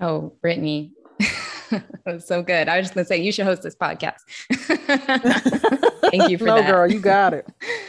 Oh, 0.00 0.34
Brittney. 0.44 0.92
That's 2.04 2.28
so 2.28 2.42
good. 2.42 2.68
I 2.68 2.76
was 2.76 2.84
just 2.84 2.94
gonna 2.94 3.06
say 3.06 3.20
you 3.20 3.32
should 3.32 3.46
host 3.46 3.62
this 3.62 3.74
podcast. 3.74 4.18
Thank 6.10 6.28
you 6.28 6.38
for 6.38 6.44
no, 6.46 6.56
that. 6.56 6.70
girl, 6.70 6.90
you 6.90 7.00
got 7.00 7.32
it. 7.32 7.46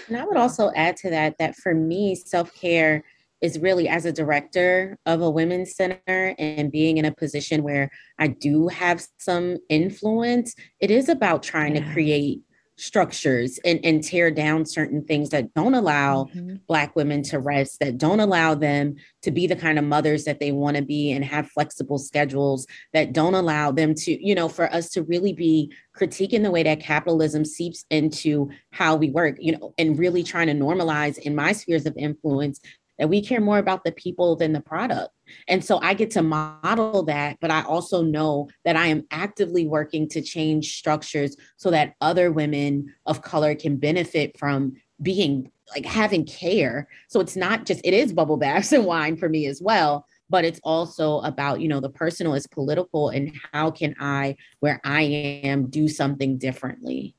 And 0.08 0.17
I 0.17 0.24
would 0.24 0.38
also 0.38 0.72
add 0.75 0.96
to 0.98 1.10
that 1.10 1.36
that 1.39 1.55
for 1.55 1.74
me, 1.74 2.15
self-care 2.15 3.03
is 3.41 3.60
really 3.60 3.89
as 3.89 4.05
a 4.05 4.13
director 4.13 4.98
of 5.05 5.22
a 5.22 5.29
women's 5.29 5.75
center 5.75 6.34
and 6.39 6.72
being 6.72 6.98
in 6.98 7.03
a 7.03 7.12
position 7.12 7.62
where 7.62 7.91
I 8.17 8.27
do 8.27 8.70
have 8.70 9.05
some 9.20 9.58
influence, 9.67 10.55
it 10.79 10.89
is 10.89 11.10
about 11.10 11.43
trying 11.43 11.75
yeah. 11.75 11.86
to 11.86 11.93
create 11.93 12.41
structures 12.75 13.60
and, 13.63 13.80
and 13.84 14.03
tear 14.03 14.32
down 14.32 14.65
certain 14.65 15.03
things 15.03 15.30
that 15.30 15.53
don't 15.53 15.75
allow 15.75 16.25
mm-hmm. 16.25 16.56
black 16.68 16.96
women 16.96 17.22
to 17.22 17.39
rest 17.39 17.80
that 17.80 18.00
don't 18.00 18.20
allow 18.20 18.56
them 18.56 18.96
to 19.22 19.30
be 19.30 19.46
the 19.46 19.56
kind 19.56 19.77
of 19.77 19.86
mothers 19.86 20.24
that 20.24 20.39
they 20.39 20.51
want 20.51 20.75
to 20.75 20.82
be 20.82 21.12
and 21.12 21.24
have 21.24 21.50
flexible 21.51 22.00
schedules 22.00 22.65
that 22.92 23.13
don't 23.13 23.36
allow 23.36 23.72
them 23.72 23.94
to 23.94 24.25
you 24.25 24.34
know 24.34 24.50
for 24.50 24.74
us 24.74 24.89
to 24.89 25.03
really 25.03 25.34
be 25.34 25.72
critiquing 25.96 26.42
the 26.42 26.50
way 26.50 26.63
that 26.63 26.80
capitalism 26.80 27.46
seeps 27.46 27.86
into 27.92 28.50
how 28.72 28.96
we 28.96 29.12
work 29.12 29.36
you 29.39 29.51
know 29.51 29.74
and 29.77 30.00
really 30.00 30.24
trying 30.24 30.48
to 30.48 30.53
normalize 30.53 31.20
in 31.20 31.36
my 31.36 31.51
spheres 31.51 31.86
of 31.86 31.96
influence 31.96 32.60
that 33.03 33.10
we 33.10 33.22
care 33.22 33.41
more 33.41 33.57
about 33.57 33.83
the 33.83 33.91
people 33.91 34.38
than 34.38 34.53
the 34.53 34.62
product. 34.62 35.10
And 35.50 35.62
so 35.62 35.77
I 35.81 35.93
get 35.93 36.10
to 36.12 36.24
model 36.24 37.03
that, 37.03 37.36
but 37.41 37.51
I 37.51 37.62
also 37.63 38.01
know 38.01 38.48
that 38.63 38.77
I 38.77 38.88
am 38.88 39.03
actively 39.12 39.67
working 39.67 40.07
to 40.12 40.22
change 40.22 40.77
structures 40.77 41.36
so 41.57 41.69
that 41.72 41.95
other 42.00 42.31
women 42.31 42.93
of 43.05 43.22
color 43.22 43.55
can 43.55 43.75
benefit 43.75 44.39
from 44.39 44.77
being 45.01 45.51
like 45.75 45.86
having 45.86 46.25
care. 46.25 46.88
So 47.10 47.19
it's 47.19 47.36
not 47.36 47.65
just, 47.65 47.81
it 47.83 47.93
is 47.93 48.13
bubble 48.13 48.38
baths 48.38 48.72
and 48.72 48.86
wine 48.86 49.17
for 49.17 49.27
me 49.27 49.48
as 49.48 49.62
well, 49.62 50.05
but 50.29 50.45
it's 50.45 50.62
also 50.63 51.19
about, 51.24 51.60
you 51.60 51.67
know, 51.67 51.81
the 51.81 51.89
personal 51.89 52.36
is 52.36 52.48
political 52.48 53.10
and 53.10 53.33
how 53.51 53.69
can 53.69 53.95
I, 54.00 54.38
where 54.62 54.79
I 54.86 55.01
am, 55.43 55.69
do 55.69 55.89
something 55.89 56.38
differently. 56.38 57.15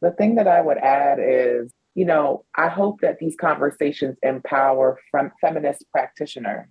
The 0.00 0.12
thing 0.12 0.36
that 0.36 0.48
I 0.48 0.62
would 0.62 0.78
add 0.78 1.18
is 1.20 1.70
you 1.94 2.04
know, 2.04 2.44
I 2.56 2.68
hope 2.68 3.00
that 3.02 3.18
these 3.18 3.36
conversations 3.36 4.16
empower 4.22 4.98
from 5.10 5.32
feminist 5.40 5.84
practitioners, 5.90 6.68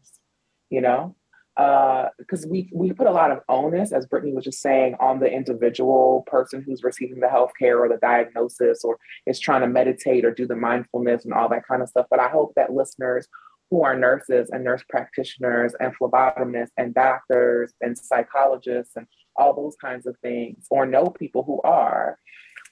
you 0.69 0.81
know, 0.81 1.15
because 1.55 2.45
uh, 2.45 2.49
we 2.49 2.69
we 2.73 2.93
put 2.93 3.07
a 3.07 3.11
lot 3.11 3.31
of 3.31 3.41
onus, 3.49 3.91
as 3.91 4.07
Brittney 4.07 4.33
was 4.33 4.45
just 4.45 4.61
saying, 4.61 4.95
on 4.99 5.19
the 5.19 5.31
individual 5.31 6.23
person 6.27 6.63
who's 6.63 6.83
receiving 6.83 7.19
the 7.19 7.29
health 7.29 7.51
care 7.59 7.79
or 7.79 7.89
the 7.89 7.97
diagnosis 7.97 8.83
or 8.83 8.97
is 9.27 9.39
trying 9.39 9.61
to 9.61 9.67
meditate 9.67 10.25
or 10.25 10.33
do 10.33 10.47
the 10.47 10.55
mindfulness 10.55 11.25
and 11.25 11.33
all 11.33 11.49
that 11.49 11.67
kind 11.67 11.81
of 11.81 11.89
stuff. 11.89 12.07
But 12.09 12.19
I 12.19 12.29
hope 12.29 12.53
that 12.55 12.73
listeners 12.73 13.27
who 13.69 13.83
are 13.83 13.95
nurses 13.95 14.49
and 14.49 14.63
nurse 14.63 14.83
practitioners 14.89 15.73
and 15.79 15.97
phlebotomists 15.97 16.71
and 16.77 16.93
doctors 16.93 17.73
and 17.79 17.97
psychologists 17.97 18.95
and 18.95 19.07
all 19.35 19.53
those 19.53 19.75
kinds 19.79 20.07
of 20.07 20.17
things, 20.19 20.65
or 20.69 20.85
know 20.85 21.05
people 21.05 21.43
who 21.43 21.61
are, 21.61 22.17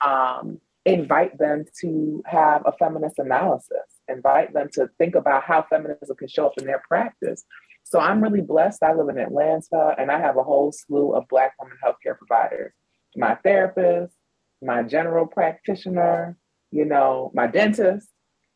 um, 0.05 0.59
invite 0.93 1.37
them 1.37 1.65
to 1.81 2.23
have 2.25 2.63
a 2.65 2.71
feminist 2.73 3.19
analysis, 3.19 3.85
invite 4.07 4.53
them 4.53 4.69
to 4.73 4.89
think 4.97 5.15
about 5.15 5.43
how 5.43 5.65
feminism 5.69 6.15
can 6.17 6.27
show 6.27 6.47
up 6.47 6.57
in 6.57 6.65
their 6.65 6.81
practice. 6.87 7.43
So 7.83 7.99
I'm 7.99 8.21
really 8.21 8.41
blessed. 8.41 8.83
I 8.83 8.93
live 8.93 9.09
in 9.09 9.17
Atlanta 9.17 9.95
and 9.97 10.11
I 10.11 10.19
have 10.19 10.37
a 10.37 10.43
whole 10.43 10.71
slew 10.71 11.13
of 11.13 11.27
Black 11.27 11.53
women 11.59 11.77
healthcare 11.83 12.17
providers. 12.17 12.73
My 13.15 13.35
therapist, 13.35 14.13
my 14.61 14.83
general 14.83 15.25
practitioner, 15.25 16.37
you 16.71 16.85
know, 16.85 17.31
my 17.33 17.47
dentist. 17.47 18.07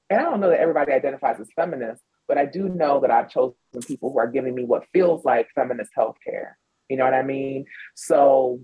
And 0.10 0.20
I 0.20 0.24
don't 0.24 0.40
know 0.40 0.50
that 0.50 0.60
everybody 0.60 0.92
identifies 0.92 1.40
as 1.40 1.50
feminist, 1.56 2.04
but 2.28 2.38
I 2.38 2.46
do 2.46 2.70
know 2.70 3.00
that 3.00 3.10
I've 3.10 3.30
chosen 3.30 3.56
people 3.88 4.12
who 4.12 4.20
are 4.20 4.28
giving 4.28 4.54
me 4.54 4.66
what 4.66 4.86
feels 4.94 5.26
like 5.26 5.48
feminist 5.56 5.92
healthcare. 5.98 6.54
You 6.90 6.98
know 6.98 7.06
what 7.06 7.14
I 7.14 7.24
mean? 7.24 7.66
So 7.96 8.62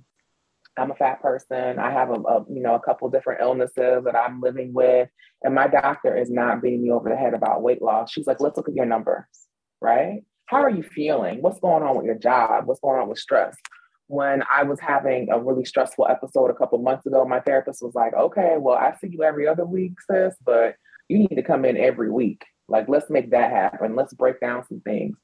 I'm 0.80 0.92
a 0.92 0.96
fat 0.96 1.22
person. 1.22 1.78
I 1.78 1.92
have 1.92 2.10
a, 2.10 2.14
a, 2.14 2.46
you 2.50 2.62
know 2.62 2.76
a 2.76 2.80
couple 2.80 3.10
different 3.10 3.42
illnesses 3.42 4.04
that 4.06 4.16
I'm 4.16 4.42
living 4.42 4.74
with, 4.74 5.10
and 5.44 5.54
my 5.54 5.68
doctor 5.68 6.16
is 6.16 6.30
not 6.30 6.62
beating 6.62 6.84
me 6.84 6.92
over 6.92 7.10
the 7.10 7.16
head 7.16 7.34
about 7.34 7.62
weight 7.62 7.82
loss. 7.82 8.12
She's 8.12 8.28
like, 8.28 8.40
"Let's 8.40 8.58
look 8.58 8.70
at 8.70 8.76
your 8.76 8.86
numbers, 8.86 9.26
right? 9.82 10.24
How 10.46 10.62
are 10.62 10.70
you 10.70 10.84
feeling? 10.84 11.42
What's 11.42 11.60
going 11.60 11.84
on 11.84 11.96
with 11.96 12.06
your 12.06 12.18
job? 12.18 12.66
What's 12.66 12.80
going 12.80 13.00
on 13.00 13.10
with 13.10 13.20
stress?" 13.20 13.56
When 14.08 14.44
I 14.52 14.64
was 14.64 14.80
having 14.80 15.30
a 15.30 15.40
really 15.40 15.66
stressful 15.66 16.08
episode 16.10 16.50
a 16.50 16.56
couple 16.56 16.80
months 16.80 17.06
ago, 17.06 17.26
my 17.26 17.42
therapist 17.42 17.84
was 17.84 17.94
like, 17.94 18.14
"Okay, 18.14 18.56
well, 18.58 18.76
I 18.76 18.96
see 19.00 19.10
you 19.10 19.24
every 19.24 19.48
other 19.48 19.66
week, 19.66 19.94
sis, 20.10 20.36
but 20.44 20.76
you 21.10 21.20
need 21.20 21.36
to 21.36 21.44
come 21.44 21.66
in 21.66 21.78
every 21.78 22.10
week. 22.10 22.44
Like, 22.68 22.88
let's 22.88 23.10
make 23.10 23.32
that 23.32 23.52
happen. 23.52 23.96
Let's 23.96 24.14
break 24.14 24.40
down 24.40 24.66
some 24.68 24.82
things." 24.82 25.18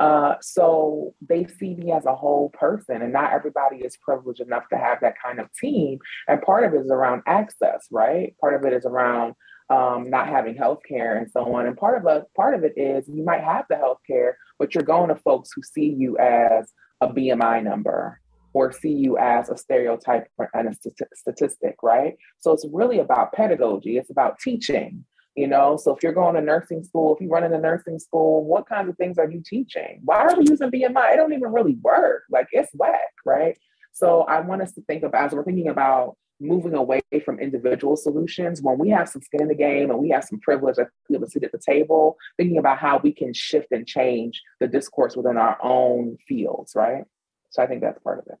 Uh, 0.00 0.34
so 0.40 1.14
they 1.20 1.46
see 1.46 1.74
me 1.74 1.92
as 1.92 2.06
a 2.06 2.14
whole 2.14 2.48
person, 2.50 3.02
and 3.02 3.12
not 3.12 3.32
everybody 3.32 3.76
is 3.76 3.98
privileged 3.98 4.40
enough 4.40 4.66
to 4.70 4.78
have 4.78 4.98
that 5.02 5.14
kind 5.22 5.38
of 5.38 5.52
team. 5.52 5.98
And 6.26 6.40
part 6.40 6.64
of 6.64 6.72
it 6.72 6.86
is 6.86 6.90
around 6.90 7.22
access, 7.26 7.86
right? 7.90 8.34
Part 8.40 8.54
of 8.54 8.64
it 8.64 8.72
is 8.72 8.86
around 8.86 9.34
um, 9.68 10.08
not 10.08 10.26
having 10.26 10.56
health 10.56 10.80
care 10.88 11.18
and 11.18 11.30
so 11.30 11.54
on. 11.54 11.66
And 11.66 11.76
part 11.76 11.98
of 11.98 12.06
it, 12.10 12.24
part 12.34 12.54
of 12.54 12.64
it 12.64 12.72
is 12.76 13.06
you 13.08 13.22
might 13.22 13.44
have 13.44 13.66
the 13.68 13.76
health 13.76 14.00
care, 14.06 14.38
but 14.58 14.74
you're 14.74 14.82
going 14.82 15.08
to 15.10 15.16
folks 15.16 15.50
who 15.54 15.62
see 15.62 15.94
you 15.96 16.16
as 16.18 16.72
a 17.02 17.08
BMI 17.08 17.62
number 17.62 18.20
or 18.52 18.72
see 18.72 18.92
you 18.92 19.16
as 19.18 19.48
a 19.48 19.56
stereotype 19.56 20.26
and 20.54 20.68
a 20.68 20.74
statistic, 21.14 21.76
right? 21.82 22.16
So 22.40 22.52
it's 22.52 22.66
really 22.72 22.98
about 22.98 23.32
pedagogy. 23.32 23.96
It's 23.96 24.10
about 24.10 24.40
teaching, 24.40 25.04
you 25.36 25.46
know? 25.46 25.76
So 25.76 25.94
if 25.94 26.02
you're 26.02 26.12
going 26.12 26.34
to 26.34 26.40
nursing 26.40 26.82
school, 26.84 27.14
if 27.14 27.20
you 27.20 27.28
run 27.28 27.44
in 27.44 27.52
a 27.52 27.58
nursing 27.58 27.98
school, 27.98 28.44
what 28.44 28.68
kinds 28.68 28.88
of 28.88 28.96
things 28.96 29.18
are 29.18 29.30
you 29.30 29.42
teaching? 29.44 30.00
Why 30.04 30.18
are 30.18 30.36
we 30.36 30.46
using 30.48 30.70
BMI? 30.70 31.14
It 31.14 31.16
don't 31.16 31.32
even 31.32 31.52
really 31.52 31.76
work. 31.82 32.24
Like 32.30 32.48
it's 32.52 32.70
whack, 32.74 33.12
right? 33.24 33.56
So 33.92 34.22
I 34.22 34.40
want 34.40 34.62
us 34.62 34.72
to 34.72 34.82
think 34.82 35.02
about, 35.02 35.26
as 35.26 35.32
we're 35.32 35.44
thinking 35.44 35.68
about 35.68 36.16
moving 36.42 36.74
away 36.74 37.02
from 37.24 37.38
individual 37.38 37.96
solutions, 37.96 38.62
when 38.62 38.78
we 38.78 38.88
have 38.88 39.08
some 39.08 39.20
skin 39.20 39.42
in 39.42 39.48
the 39.48 39.54
game 39.54 39.90
and 39.90 39.98
we 39.98 40.08
have 40.08 40.24
some 40.24 40.40
privilege 40.40 40.76
to 40.76 40.88
be 41.08 41.14
able 41.14 41.26
to 41.26 41.30
sit 41.30 41.44
at 41.44 41.52
the 41.52 41.58
table, 41.58 42.16
thinking 42.36 42.56
about 42.56 42.78
how 42.78 42.98
we 43.02 43.12
can 43.12 43.34
shift 43.34 43.66
and 43.72 43.86
change 43.86 44.40
the 44.58 44.66
discourse 44.66 45.16
within 45.16 45.36
our 45.36 45.58
own 45.62 46.16
fields, 46.26 46.72
right? 46.74 47.04
So 47.50 47.62
I 47.62 47.66
think 47.66 47.82
that's 47.82 47.98
part 48.02 48.20
of 48.20 48.26
it. 48.28 48.38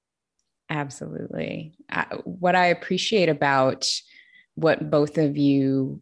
Absolutely. 0.70 1.74
What 2.24 2.54
I 2.54 2.66
appreciate 2.66 3.28
about 3.28 3.86
what 4.54 4.90
both 4.90 5.18
of 5.18 5.36
you 5.36 6.00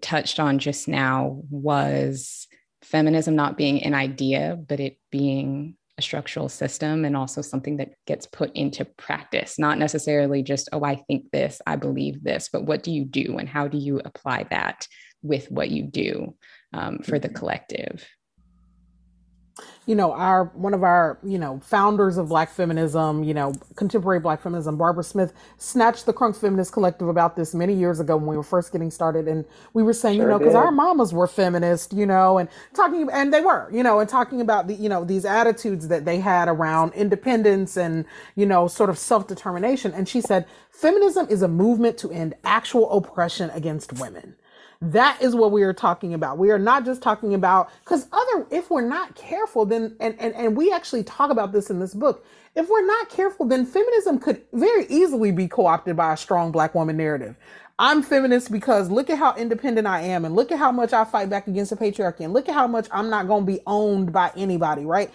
touched 0.00 0.40
on 0.40 0.58
just 0.58 0.88
now 0.88 1.42
was 1.50 2.46
feminism 2.82 3.34
not 3.34 3.56
being 3.56 3.82
an 3.82 3.94
idea, 3.94 4.58
but 4.68 4.80
it 4.80 4.98
being 5.10 5.76
a 5.98 6.02
structural 6.02 6.48
system 6.48 7.04
and 7.04 7.16
also 7.16 7.40
something 7.40 7.78
that 7.78 7.92
gets 8.06 8.26
put 8.26 8.54
into 8.54 8.84
practice, 8.84 9.58
not 9.58 9.78
necessarily 9.78 10.42
just, 10.42 10.68
oh, 10.72 10.84
I 10.84 10.96
think 10.96 11.30
this, 11.30 11.60
I 11.66 11.76
believe 11.76 12.22
this, 12.22 12.50
but 12.52 12.64
what 12.64 12.82
do 12.82 12.90
you 12.92 13.04
do 13.04 13.38
and 13.38 13.48
how 13.48 13.66
do 13.66 13.78
you 13.78 14.00
apply 14.04 14.46
that 14.50 14.86
with 15.22 15.50
what 15.50 15.70
you 15.70 15.84
do 15.84 16.36
um, 16.74 16.98
for 16.98 17.18
the 17.18 17.28
mm-hmm. 17.28 17.38
collective? 17.38 18.06
You 19.86 19.94
know, 19.94 20.12
our 20.12 20.46
one 20.54 20.74
of 20.74 20.82
our, 20.82 21.16
you 21.22 21.38
know, 21.38 21.60
founders 21.60 22.18
of 22.18 22.28
black 22.28 22.50
feminism, 22.50 23.22
you 23.22 23.32
know, 23.32 23.54
contemporary 23.76 24.18
black 24.18 24.42
feminism, 24.42 24.76
Barbara 24.76 25.04
Smith, 25.04 25.32
snatched 25.58 26.06
the 26.06 26.12
Crunk 26.12 26.36
Feminist 26.36 26.72
Collective 26.72 27.08
about 27.08 27.36
this 27.36 27.54
many 27.54 27.72
years 27.72 28.00
ago 28.00 28.16
when 28.16 28.26
we 28.26 28.36
were 28.36 28.42
first 28.42 28.72
getting 28.72 28.90
started. 28.90 29.28
And 29.28 29.44
we 29.74 29.84
were 29.84 29.92
saying, 29.92 30.18
sure 30.18 30.26
you 30.26 30.30
know, 30.30 30.38
because 30.38 30.56
our 30.56 30.72
mamas 30.72 31.12
were 31.12 31.28
feminist, 31.28 31.92
you 31.92 32.04
know, 32.04 32.38
and 32.38 32.48
talking, 32.74 33.08
and 33.12 33.32
they 33.32 33.40
were, 33.40 33.70
you 33.72 33.84
know, 33.84 34.00
and 34.00 34.08
talking 34.08 34.40
about 34.40 34.66
the, 34.66 34.74
you 34.74 34.88
know, 34.88 35.04
these 35.04 35.24
attitudes 35.24 35.86
that 35.86 36.04
they 36.04 36.18
had 36.18 36.48
around 36.48 36.92
independence 36.94 37.76
and, 37.76 38.04
you 38.34 38.44
know, 38.44 38.66
sort 38.66 38.90
of 38.90 38.98
self 38.98 39.28
determination. 39.28 39.94
And 39.94 40.08
she 40.08 40.20
said, 40.20 40.46
feminism 40.70 41.28
is 41.30 41.42
a 41.42 41.48
movement 41.48 41.96
to 41.98 42.10
end 42.10 42.34
actual 42.44 42.90
oppression 42.90 43.50
against 43.50 43.92
women. 43.92 44.34
That 44.80 45.20
is 45.22 45.34
what 45.34 45.52
we 45.52 45.62
are 45.62 45.72
talking 45.72 46.14
about. 46.14 46.38
We 46.38 46.50
are 46.50 46.58
not 46.58 46.84
just 46.84 47.02
talking 47.02 47.34
about 47.34 47.70
because 47.84 48.06
other 48.12 48.46
if 48.50 48.70
we're 48.70 48.86
not 48.86 49.14
careful, 49.14 49.64
then 49.64 49.96
and, 50.00 50.14
and 50.20 50.34
and 50.34 50.56
we 50.56 50.72
actually 50.72 51.04
talk 51.04 51.30
about 51.30 51.52
this 51.52 51.70
in 51.70 51.80
this 51.80 51.94
book. 51.94 52.24
If 52.54 52.68
we're 52.68 52.86
not 52.86 53.08
careful, 53.10 53.46
then 53.46 53.66
feminism 53.66 54.18
could 54.18 54.42
very 54.52 54.86
easily 54.88 55.32
be 55.32 55.48
co-opted 55.48 55.96
by 55.96 56.12
a 56.12 56.16
strong 56.16 56.52
black 56.52 56.74
woman 56.74 56.96
narrative. 56.96 57.36
I'm 57.78 58.02
feminist 58.02 58.50
because 58.50 58.90
look 58.90 59.10
at 59.10 59.18
how 59.18 59.34
independent 59.36 59.86
I 59.86 60.00
am 60.02 60.24
and 60.24 60.34
look 60.34 60.50
at 60.50 60.58
how 60.58 60.72
much 60.72 60.94
I 60.94 61.04
fight 61.04 61.28
back 61.28 61.46
against 61.46 61.70
the 61.70 61.76
patriarchy 61.76 62.20
and 62.20 62.32
look 62.32 62.48
at 62.48 62.54
how 62.54 62.66
much 62.66 62.88
I'm 62.90 63.10
not 63.10 63.26
going 63.26 63.44
to 63.44 63.52
be 63.52 63.60
owned 63.66 64.12
by 64.12 64.32
anybody, 64.36 64.86
right? 64.86 65.10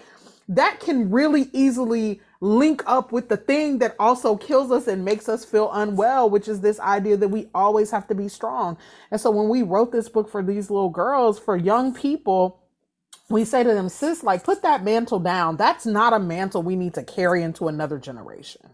That 0.47 0.79
can 0.79 1.09
really 1.09 1.49
easily 1.53 2.21
link 2.41 2.81
up 2.87 3.11
with 3.11 3.29
the 3.29 3.37
thing 3.37 3.77
that 3.77 3.95
also 3.99 4.35
kills 4.35 4.71
us 4.71 4.87
and 4.87 5.05
makes 5.05 5.29
us 5.29 5.45
feel 5.45 5.71
unwell, 5.71 6.29
which 6.29 6.47
is 6.47 6.61
this 6.61 6.79
idea 6.79 7.15
that 7.15 7.27
we 7.27 7.47
always 7.53 7.91
have 7.91 8.07
to 8.07 8.15
be 8.15 8.27
strong. 8.27 8.77
And 9.11 9.21
so 9.21 9.29
when 9.29 9.47
we 9.47 9.61
wrote 9.61 9.91
this 9.91 10.09
book 10.09 10.29
for 10.29 10.41
these 10.41 10.71
little 10.71 10.89
girls, 10.89 11.37
for 11.37 11.55
young 11.55 11.93
people, 11.93 12.59
we 13.29 13.45
say 13.45 13.63
to 13.63 13.73
them, 13.73 13.89
sis, 13.89 14.23
like, 14.23 14.43
put 14.43 14.63
that 14.63 14.83
mantle 14.83 15.19
down. 15.19 15.55
That's 15.55 15.85
not 15.85 16.13
a 16.13 16.19
mantle 16.19 16.63
we 16.63 16.75
need 16.75 16.95
to 16.95 17.03
carry 17.03 17.43
into 17.43 17.67
another 17.67 17.99
generation. 17.99 18.71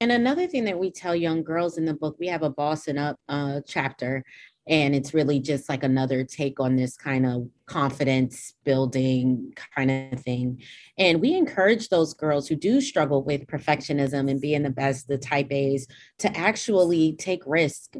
And 0.00 0.10
another 0.10 0.46
thing 0.46 0.64
that 0.64 0.78
we 0.78 0.90
tell 0.90 1.14
young 1.14 1.42
girls 1.42 1.76
in 1.76 1.84
the 1.84 1.94
book, 1.94 2.16
we 2.18 2.28
have 2.28 2.42
a 2.42 2.50
Bossing 2.50 2.98
Up 2.98 3.18
uh, 3.28 3.60
chapter 3.66 4.24
and 4.68 4.94
it's 4.94 5.14
really 5.14 5.40
just 5.40 5.68
like 5.68 5.82
another 5.82 6.24
take 6.24 6.60
on 6.60 6.76
this 6.76 6.96
kind 6.96 7.24
of 7.24 7.48
confidence 7.66 8.54
building 8.64 9.54
kind 9.74 9.90
of 9.90 10.20
thing. 10.20 10.62
And 10.98 11.20
we 11.20 11.34
encourage 11.34 11.88
those 11.88 12.12
girls 12.12 12.46
who 12.46 12.54
do 12.54 12.80
struggle 12.80 13.22
with 13.22 13.46
perfectionism 13.46 14.30
and 14.30 14.40
being 14.40 14.62
the 14.62 14.70
best 14.70 15.08
the 15.08 15.16
type 15.16 15.50
a's 15.50 15.86
to 16.18 16.36
actually 16.36 17.14
take 17.14 17.42
risk. 17.46 17.94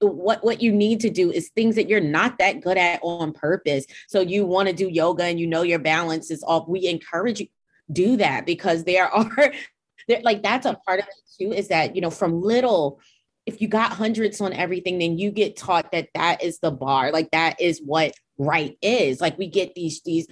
What 0.00 0.44
what 0.44 0.60
you 0.60 0.72
need 0.72 1.00
to 1.00 1.10
do 1.10 1.30
is 1.30 1.50
things 1.50 1.76
that 1.76 1.88
you're 1.88 2.00
not 2.00 2.38
that 2.38 2.62
good 2.62 2.78
at 2.78 3.00
on 3.02 3.32
purpose. 3.32 3.86
So 4.08 4.20
you 4.20 4.44
want 4.44 4.68
to 4.68 4.74
do 4.74 4.88
yoga 4.88 5.24
and 5.24 5.38
you 5.38 5.46
know 5.46 5.62
your 5.62 5.78
balance 5.78 6.30
is 6.30 6.42
off. 6.42 6.68
We 6.68 6.86
encourage 6.88 7.40
you 7.40 7.46
do 7.92 8.16
that 8.16 8.44
because 8.44 8.84
there 8.84 9.08
are 9.08 9.52
there 10.08 10.20
like 10.22 10.42
that's 10.42 10.66
a 10.66 10.74
part 10.86 11.00
of 11.00 11.06
it 11.06 11.42
too 11.42 11.52
is 11.52 11.68
that 11.68 11.94
you 11.94 12.02
know 12.02 12.10
from 12.10 12.42
little 12.42 13.00
if 13.48 13.62
you 13.62 13.66
got 13.66 13.92
hundreds 13.92 14.42
on 14.42 14.52
everything, 14.52 14.98
then 14.98 15.16
you 15.16 15.30
get 15.30 15.56
taught 15.56 15.90
that 15.92 16.10
that 16.14 16.44
is 16.44 16.58
the 16.58 16.70
bar. 16.70 17.10
Like 17.12 17.30
that 17.30 17.58
is 17.58 17.80
what 17.82 18.12
right 18.36 18.76
is. 18.82 19.22
Like 19.22 19.38
we 19.38 19.46
get 19.46 19.74
these 19.74 20.02
these 20.02 20.26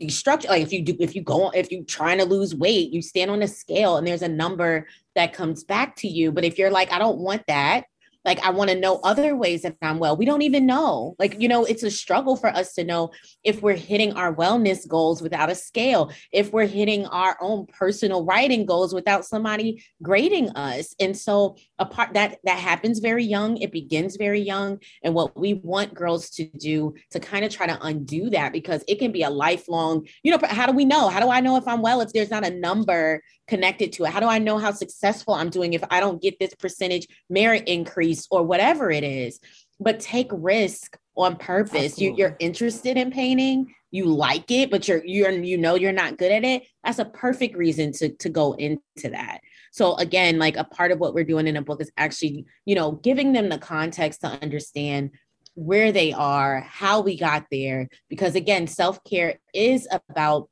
these 0.00 0.18
structure. 0.18 0.48
Like 0.48 0.62
if 0.62 0.72
you 0.72 0.82
do, 0.82 0.96
if 0.98 1.14
you 1.14 1.22
go, 1.22 1.50
if 1.50 1.70
you're 1.70 1.84
trying 1.84 2.18
to 2.18 2.24
lose 2.24 2.56
weight, 2.56 2.90
you 2.90 3.02
stand 3.02 3.30
on 3.30 3.40
a 3.40 3.46
scale 3.46 3.96
and 3.96 4.04
there's 4.04 4.22
a 4.22 4.28
number 4.28 4.88
that 5.14 5.32
comes 5.32 5.62
back 5.62 5.94
to 5.96 6.08
you. 6.08 6.32
But 6.32 6.44
if 6.44 6.58
you're 6.58 6.72
like, 6.72 6.90
I 6.90 6.98
don't 6.98 7.18
want 7.18 7.44
that, 7.46 7.84
like, 8.26 8.40
I 8.40 8.50
want 8.50 8.70
to 8.70 8.78
know 8.78 9.00
other 9.04 9.36
ways 9.36 9.62
that 9.62 9.76
I'm 9.80 10.00
well. 10.00 10.16
We 10.16 10.24
don't 10.24 10.42
even 10.42 10.66
know. 10.66 11.14
Like, 11.18 11.40
you 11.40 11.48
know, 11.48 11.64
it's 11.64 11.84
a 11.84 11.90
struggle 11.90 12.36
for 12.36 12.48
us 12.48 12.74
to 12.74 12.84
know 12.84 13.12
if 13.44 13.62
we're 13.62 13.76
hitting 13.76 14.12
our 14.14 14.34
wellness 14.34 14.86
goals 14.86 15.22
without 15.22 15.48
a 15.48 15.54
scale, 15.54 16.12
if 16.32 16.52
we're 16.52 16.66
hitting 16.66 17.06
our 17.06 17.36
own 17.40 17.66
personal 17.66 18.24
writing 18.24 18.66
goals 18.66 18.92
without 18.92 19.24
somebody 19.24 19.84
grading 20.02 20.50
us. 20.50 20.94
And 20.98 21.16
so 21.16 21.56
a 21.78 21.86
part 21.86 22.14
that 22.14 22.38
that 22.44 22.58
happens 22.58 22.98
very 22.98 23.24
young, 23.24 23.56
it 23.58 23.70
begins 23.70 24.16
very 24.16 24.40
young. 24.40 24.80
And 25.04 25.14
what 25.14 25.38
we 25.38 25.54
want 25.54 25.94
girls 25.94 26.30
to 26.30 26.44
do 26.44 26.94
to 27.12 27.20
kind 27.20 27.44
of 27.44 27.52
try 27.52 27.66
to 27.66 27.78
undo 27.82 28.28
that 28.30 28.52
because 28.52 28.82
it 28.88 28.98
can 28.98 29.12
be 29.12 29.22
a 29.22 29.30
lifelong, 29.30 30.06
you 30.24 30.32
know, 30.32 30.40
how 30.48 30.66
do 30.66 30.72
we 30.72 30.84
know? 30.84 31.08
How 31.08 31.20
do 31.20 31.30
I 31.30 31.40
know 31.40 31.56
if 31.56 31.68
I'm 31.68 31.80
well 31.80 32.00
if 32.00 32.12
there's 32.12 32.30
not 32.30 32.44
a 32.44 32.50
number 32.50 33.22
connected 33.46 33.92
to 33.94 34.04
it? 34.04 34.10
How 34.10 34.20
do 34.20 34.26
I 34.26 34.38
know 34.38 34.58
how 34.58 34.72
successful 34.72 35.34
I'm 35.34 35.50
doing 35.50 35.72
if 35.72 35.84
I 35.90 36.00
don't 36.00 36.22
get 36.22 36.38
this 36.38 36.54
percentage 36.54 37.06
merit 37.28 37.64
increase 37.66 38.26
or 38.30 38.42
whatever 38.42 38.90
it 38.90 39.04
is? 39.04 39.40
But 39.80 40.00
take 40.00 40.28
risk 40.32 40.96
on 41.16 41.36
purpose. 41.36 41.98
You, 41.98 42.14
you're 42.16 42.36
interested 42.40 42.96
in 42.96 43.10
painting, 43.10 43.74
you 43.90 44.04
like 44.04 44.50
it, 44.50 44.70
but 44.70 44.86
you're 44.88 45.04
you're 45.04 45.30
you 45.30 45.56
know 45.56 45.74
you're 45.74 45.92
not 45.92 46.18
good 46.18 46.32
at 46.32 46.44
it. 46.44 46.66
That's 46.84 46.98
a 46.98 47.04
perfect 47.04 47.56
reason 47.56 47.92
to 47.92 48.10
to 48.10 48.28
go 48.28 48.52
into 48.52 49.10
that. 49.10 49.40
So 49.72 49.94
again, 49.96 50.38
like 50.38 50.56
a 50.56 50.64
part 50.64 50.92
of 50.92 50.98
what 50.98 51.14
we're 51.14 51.24
doing 51.24 51.46
in 51.46 51.56
a 51.56 51.62
book 51.62 51.80
is 51.82 51.90
actually, 51.96 52.46
you 52.64 52.74
know, 52.74 52.92
giving 52.92 53.32
them 53.32 53.48
the 53.48 53.58
context 53.58 54.22
to 54.22 54.28
understand 54.42 55.10
where 55.54 55.92
they 55.92 56.12
are, 56.12 56.60
how 56.60 57.00
we 57.00 57.18
got 57.18 57.46
there. 57.50 57.88
Because 58.08 58.34
again, 58.34 58.66
self 58.66 59.02
care 59.04 59.38
is 59.54 59.88
about 59.90 60.48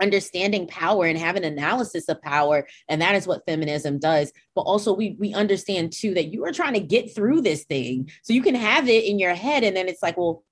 understanding 0.00 0.66
power 0.66 1.06
and 1.06 1.18
having 1.18 1.44
an 1.44 1.52
analysis 1.52 2.08
of 2.08 2.20
power 2.22 2.66
and 2.88 3.00
that 3.02 3.14
is 3.14 3.26
what 3.26 3.44
feminism 3.46 3.98
does. 3.98 4.32
But 4.54 4.62
also 4.62 4.94
we 4.94 5.16
we 5.18 5.34
understand 5.34 5.92
too 5.92 6.14
that 6.14 6.32
you 6.32 6.44
are 6.44 6.52
trying 6.52 6.74
to 6.74 6.80
get 6.80 7.14
through 7.14 7.42
this 7.42 7.64
thing. 7.64 8.10
So 8.22 8.32
you 8.32 8.42
can 8.42 8.54
have 8.54 8.88
it 8.88 9.04
in 9.04 9.18
your 9.18 9.34
head 9.34 9.64
and 9.64 9.76
then 9.76 9.88
it's 9.88 10.02
like 10.02 10.16
well 10.16 10.44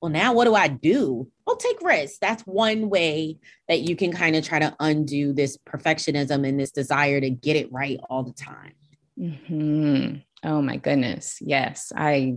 well 0.00 0.10
now 0.10 0.32
what 0.32 0.44
do 0.44 0.54
i 0.54 0.68
do? 0.68 1.28
Well 1.46 1.56
take 1.56 1.80
risks. 1.82 2.18
That's 2.18 2.42
one 2.42 2.90
way 2.90 3.38
that 3.68 3.80
you 3.80 3.96
can 3.96 4.12
kind 4.12 4.36
of 4.36 4.44
try 4.44 4.58
to 4.58 4.74
undo 4.80 5.32
this 5.32 5.56
perfectionism 5.68 6.46
and 6.46 6.58
this 6.58 6.70
desire 6.70 7.20
to 7.20 7.30
get 7.30 7.56
it 7.56 7.72
right 7.72 7.98
all 8.08 8.22
the 8.22 8.32
time. 8.32 8.74
Mm-hmm. 9.18 10.48
oh 10.48 10.62
my 10.62 10.76
goodness. 10.76 11.38
Yes 11.40 11.92
i 11.96 12.36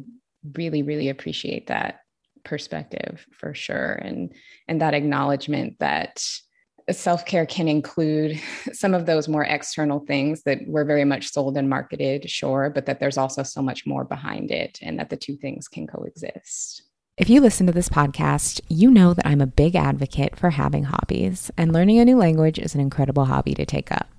really 0.56 0.82
really 0.82 1.10
appreciate 1.10 1.67
that 1.67 2.00
perspective 2.43 3.26
for 3.32 3.54
sure. 3.54 3.93
And 3.93 4.34
and 4.67 4.82
that 4.82 4.93
acknowledgement 4.93 5.80
that 5.80 6.24
self 6.91 7.26
care 7.26 7.46
can 7.46 7.67
include 7.67 8.39
some 8.74 8.94
of 8.94 9.06
those 9.06 9.28
more 9.28 9.44
external 9.44 10.00
things 10.00 10.44
that 10.44 10.60
we're 10.65 10.86
very 10.86 11.06
much 11.06 11.32
sold 11.32 11.58
and 11.58 11.70
marketed, 11.70 12.30
sure, 12.30 12.70
but 12.74 12.86
that 12.86 13.00
there's 13.00 13.17
also 13.17 13.44
so 13.44 13.62
much 13.62 13.86
more 13.86 14.04
behind 14.04 14.52
it 14.52 14.80
and 14.82 15.00
that 15.00 15.10
the 15.10 15.17
two 15.17 15.36
things 15.38 15.67
can 15.67 15.88
coexist. 15.88 16.84
If 17.17 17.30
you 17.30 17.41
listen 17.41 17.67
to 17.67 17.74
this 17.74 17.89
podcast, 17.89 18.62
you 18.67 18.89
know 18.89 19.13
that 19.13 19.28
I'm 19.28 19.41
a 19.41 19.48
big 19.48 19.76
advocate 19.76 20.36
for 20.36 20.52
having 20.52 20.86
hobbies, 20.86 21.52
and 21.58 21.74
learning 21.74 22.00
a 22.00 22.06
new 22.06 22.17
language 22.17 22.58
is 22.58 22.74
an 22.74 22.82
incredible 22.82 23.26
hobby 23.26 23.54
to 23.56 23.65
take 23.65 23.91
up. 23.91 24.10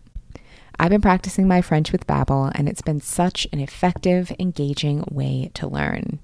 I've 0.79 0.91
been 0.91 1.01
practicing 1.01 1.49
my 1.49 1.63
French 1.63 1.91
with 1.91 2.07
Babbel, 2.07 2.53
and 2.55 2.69
it's 2.69 2.83
been 2.83 3.01
such 3.01 3.47
an 3.53 3.61
effective, 3.61 4.33
engaging 4.39 5.05
way 5.11 5.51
to 5.55 5.67
learn. 5.67 6.21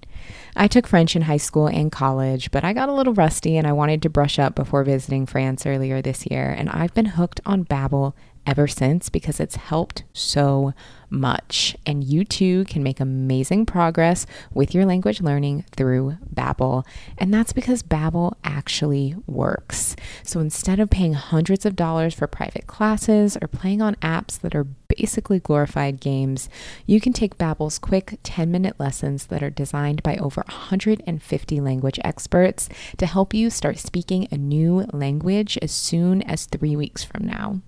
I 0.57 0.69
took 0.69 0.87
French 0.87 1.14
in 1.17 1.23
high 1.23 1.37
school 1.37 1.67
and 1.67 1.93
college, 1.93 2.51
but 2.51 2.64
I 2.64 2.73
got 2.73 2.88
a 2.88 2.95
little 2.95 3.14
rusty 3.14 3.57
and 3.57 3.67
I 3.67 3.73
wanted 3.73 4.03
to 4.03 4.11
brush 4.11 4.38
up 4.38 4.55
before 4.55 4.85
visiting 4.85 5.27
France 5.27 5.67
earlier 5.67 6.03
this 6.03 6.27
year, 6.31 6.51
and 6.51 6.69
I've 6.71 6.95
been 6.95 7.07
hooked 7.07 7.41
on 7.47 7.64
Babbel 7.64 8.14
ever 8.49 8.67
since 8.67 9.11
because 9.11 9.41
it's 9.41 9.57
helped 9.57 10.05
so 10.14 10.73
much. 11.11 11.77
And 11.85 12.03
you 12.03 12.25
too 12.25 12.64
can 12.64 12.83
make 12.83 12.99
amazing 12.99 13.67
progress 13.67 14.25
with 14.55 14.75
your 14.75 14.87
language 14.87 15.21
learning 15.21 15.67
through 15.77 16.17
Babbel. 16.35 16.87
And 17.19 17.33
that's 17.33 17.53
because 17.53 17.83
Babbel 17.83 18.35
actually 18.43 19.14
works. 19.27 19.97
So 20.23 20.41
instead 20.41 20.81
of 20.81 20.88
paying 20.88 21.12
hundreds 21.12 21.67
of 21.67 21.77
dollars 21.77 22.14
for 22.14 22.27
private 22.27 22.67
classes 22.67 23.37
or 23.41 23.49
playing 23.49 23.83
on 23.83 23.97
apps 23.97 24.41
that 24.41 24.55
are 24.55 24.64
basically 24.99 25.39
glorified 25.39 26.01
games, 26.01 26.49
you 26.85 27.01
can 27.01 27.13
take 27.13 27.39
Babbel's 27.39 27.79
quick 27.79 28.19
10-minute 28.25 28.81
lessons 28.81 29.27
that 29.27 29.43
are 29.43 29.51
designed 29.51 30.03
by 30.03 30.17
over 30.17 30.43
150 30.49 31.61
language 31.61 32.01
experts 32.05 32.69
to 32.97 33.07
help 33.07 33.33
you 33.33 33.49
start 33.49 33.79
speaking 33.79 34.27
a 34.31 34.37
new 34.37 34.87
language 34.93 35.57
as 35.63 35.71
soon 35.71 36.23
as 36.23 36.47
3 36.47 36.75
weeks 36.77 37.05
from 37.05 37.25
now. 37.25 37.61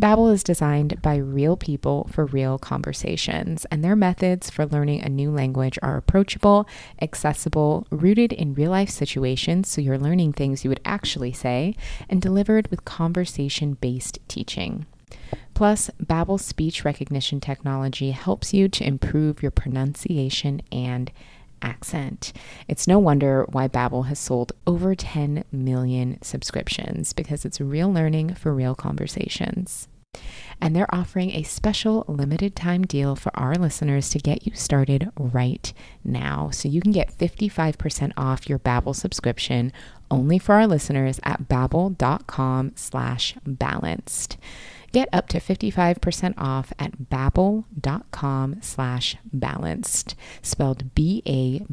Babbel 0.00 0.32
is 0.32 0.42
designed 0.42 1.02
by 1.02 1.16
real 1.16 1.54
people 1.56 2.08
for 2.10 2.24
real 2.24 2.58
conversations, 2.58 3.66
and 3.66 3.84
their 3.84 3.94
methods 3.94 4.48
for 4.48 4.64
learning 4.64 5.02
a 5.02 5.08
new 5.10 5.30
language 5.30 5.78
are 5.82 5.98
approachable, 5.98 6.66
accessible, 7.00 7.86
rooted 7.90 8.32
in 8.32 8.54
real-life 8.54 8.88
situations 8.88 9.68
so 9.68 9.82
you're 9.82 9.98
learning 9.98 10.32
things 10.32 10.64
you 10.64 10.70
would 10.70 10.80
actually 10.84 11.32
say, 11.32 11.76
and 12.08 12.22
delivered 12.22 12.68
with 12.68 12.86
conversation-based 12.86 14.18
teaching. 14.28 14.86
Plus, 15.54 15.90
Babbel's 16.02 16.44
speech 16.44 16.84
recognition 16.84 17.40
technology 17.40 18.10
helps 18.10 18.52
you 18.52 18.68
to 18.68 18.86
improve 18.86 19.42
your 19.42 19.50
pronunciation 19.50 20.62
and 20.72 21.12
accent. 21.62 22.32
It's 22.68 22.88
no 22.88 22.98
wonder 22.98 23.46
why 23.48 23.68
Babbel 23.68 24.06
has 24.06 24.18
sold 24.18 24.52
over 24.66 24.94
10 24.94 25.44
million 25.52 26.20
subscriptions 26.22 27.12
because 27.12 27.44
it's 27.44 27.60
real 27.60 27.92
learning 27.92 28.34
for 28.34 28.52
real 28.52 28.74
conversations. 28.74 29.88
And 30.60 30.76
they're 30.76 30.94
offering 30.94 31.30
a 31.30 31.42
special 31.42 32.04
limited 32.06 32.54
time 32.54 32.82
deal 32.82 33.16
for 33.16 33.36
our 33.36 33.54
listeners 33.54 34.10
to 34.10 34.18
get 34.18 34.46
you 34.46 34.54
started 34.54 35.10
right 35.16 35.72
now. 36.04 36.50
So 36.50 36.68
you 36.68 36.80
can 36.80 36.92
get 36.92 37.16
55% 37.16 38.12
off 38.16 38.48
your 38.48 38.58
Babbel 38.58 38.94
subscription 38.94 39.72
only 40.10 40.38
for 40.38 40.54
our 40.54 40.66
listeners 40.66 41.18
at 41.24 41.48
babbel.com 41.48 42.72
slash 42.76 43.34
balanced. 43.46 44.36
Get 44.92 45.08
up 45.10 45.26
to 45.28 45.40
55% 45.40 46.34
off 46.36 46.72
at 46.78 47.08
babbel.com 47.10 48.56
slash 48.60 49.16
balanced, 49.24 50.14
spelled 50.42 50.94
B-A-B-B-E-L 50.94 51.64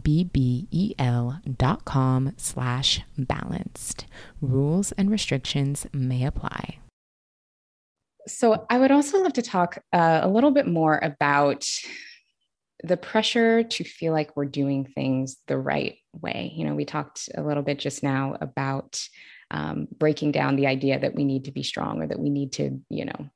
dot 1.58 1.84
com 1.84 2.34
slash 2.38 3.02
balanced. 3.18 4.06
Rules 4.42 4.94
and 4.94 5.12
restrictions 5.12 5.86
may 5.92 6.24
apply. 6.26 6.80
So 8.26 8.66
I 8.70 8.80
would 8.80 8.92
also 8.92 9.22
love 9.22 9.34
to 9.34 9.42
talk 9.42 9.80
uh, 9.92 10.22
a 10.24 10.30
little 10.30 10.52
bit 10.52 10.68
more 10.68 10.98
about 11.02 11.66
the 12.84 12.96
pressure 12.96 13.64
to 13.64 13.84
feel 13.84 14.14
like 14.14 14.38
we're 14.38 14.46
doing 14.46 14.86
things 14.86 15.36
the 15.48 15.58
right 15.58 15.98
way. 16.14 16.54
You 16.56 16.66
know, 16.66 16.76
we 16.76 16.86
talked 16.86 17.28
a 17.36 17.42
little 17.44 17.64
bit 17.64 17.80
just 17.80 18.02
now 18.02 18.38
about 18.40 19.02
um, 19.52 19.88
breaking 19.98 20.32
down 20.32 20.56
the 20.56 20.68
idea 20.68 21.00
that 21.00 21.16
we 21.16 21.24
need 21.24 21.46
to 21.46 21.52
be 21.52 21.64
strong 21.64 22.02
or 22.02 22.08
that 22.08 22.20
we 22.20 22.30
need 22.30 22.54
to, 22.54 22.80
you 22.90 23.06
know, 23.06 23.30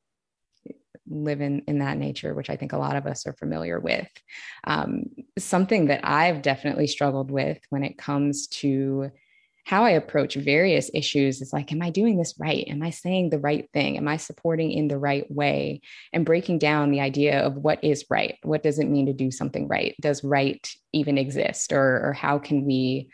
live 1.10 1.41
in 1.41 1.63
in 1.67 1.80
that 1.80 1.97
nature, 1.97 2.34
which 2.34 2.49
I 2.49 2.56
think 2.56 2.73
a 2.73 2.78
lot 2.78 2.95
of 2.95 3.06
us 3.06 3.28
are 3.28 3.34
familiar 3.34 3.80
with. 3.80 4.08
Um, 4.65 5.06
something 5.38 5.88
that 5.88 6.02
I've 6.04 6.41
definitely 6.41 6.88
struggled 6.88 7.32
with 7.32 7.60
when 7.69 7.84
it 7.84 7.97
comes 7.97 8.47
to 8.47 9.12
how 9.65 9.86
I 9.86 9.91
approach 9.91 10.36
various 10.36 10.91
issues 10.93 11.41
is 11.41 11.54
like, 11.54 11.71
am 11.71 11.82
I 11.82 11.89
doing 11.89 12.17
this 12.17 12.36
right? 12.38 12.67
Am 12.67 12.84
I 12.84 12.89
saying 12.89 13.30
the 13.30 13.39
right 13.39 13.69
thing? 13.71 13.95
Am 13.97 14.10
I 14.10 14.17
supporting 14.17 14.71
in 14.71 14.89
the 14.89 14.97
right 14.97 15.30
way? 15.32 15.82
And 16.12 16.26
breaking 16.26 16.60
down 16.60 16.91
the 16.91 16.99
idea 16.99 17.39
of 17.39 17.56
what 17.56 17.82
is 17.82 18.06
right. 18.10 18.36
What 18.43 18.62
does 18.62 18.78
it 18.78 18.89
mean 18.89 19.06
to 19.06 19.13
do 19.13 19.32
something 19.32 19.69
right? 19.69 19.95
Does 20.02 20.23
right 20.23 20.69
even 20.91 21.17
exist? 21.17 21.71
Or, 21.71 22.10
or 22.10 22.13
how 22.13 22.39
can 22.39 22.65
we 22.65 23.10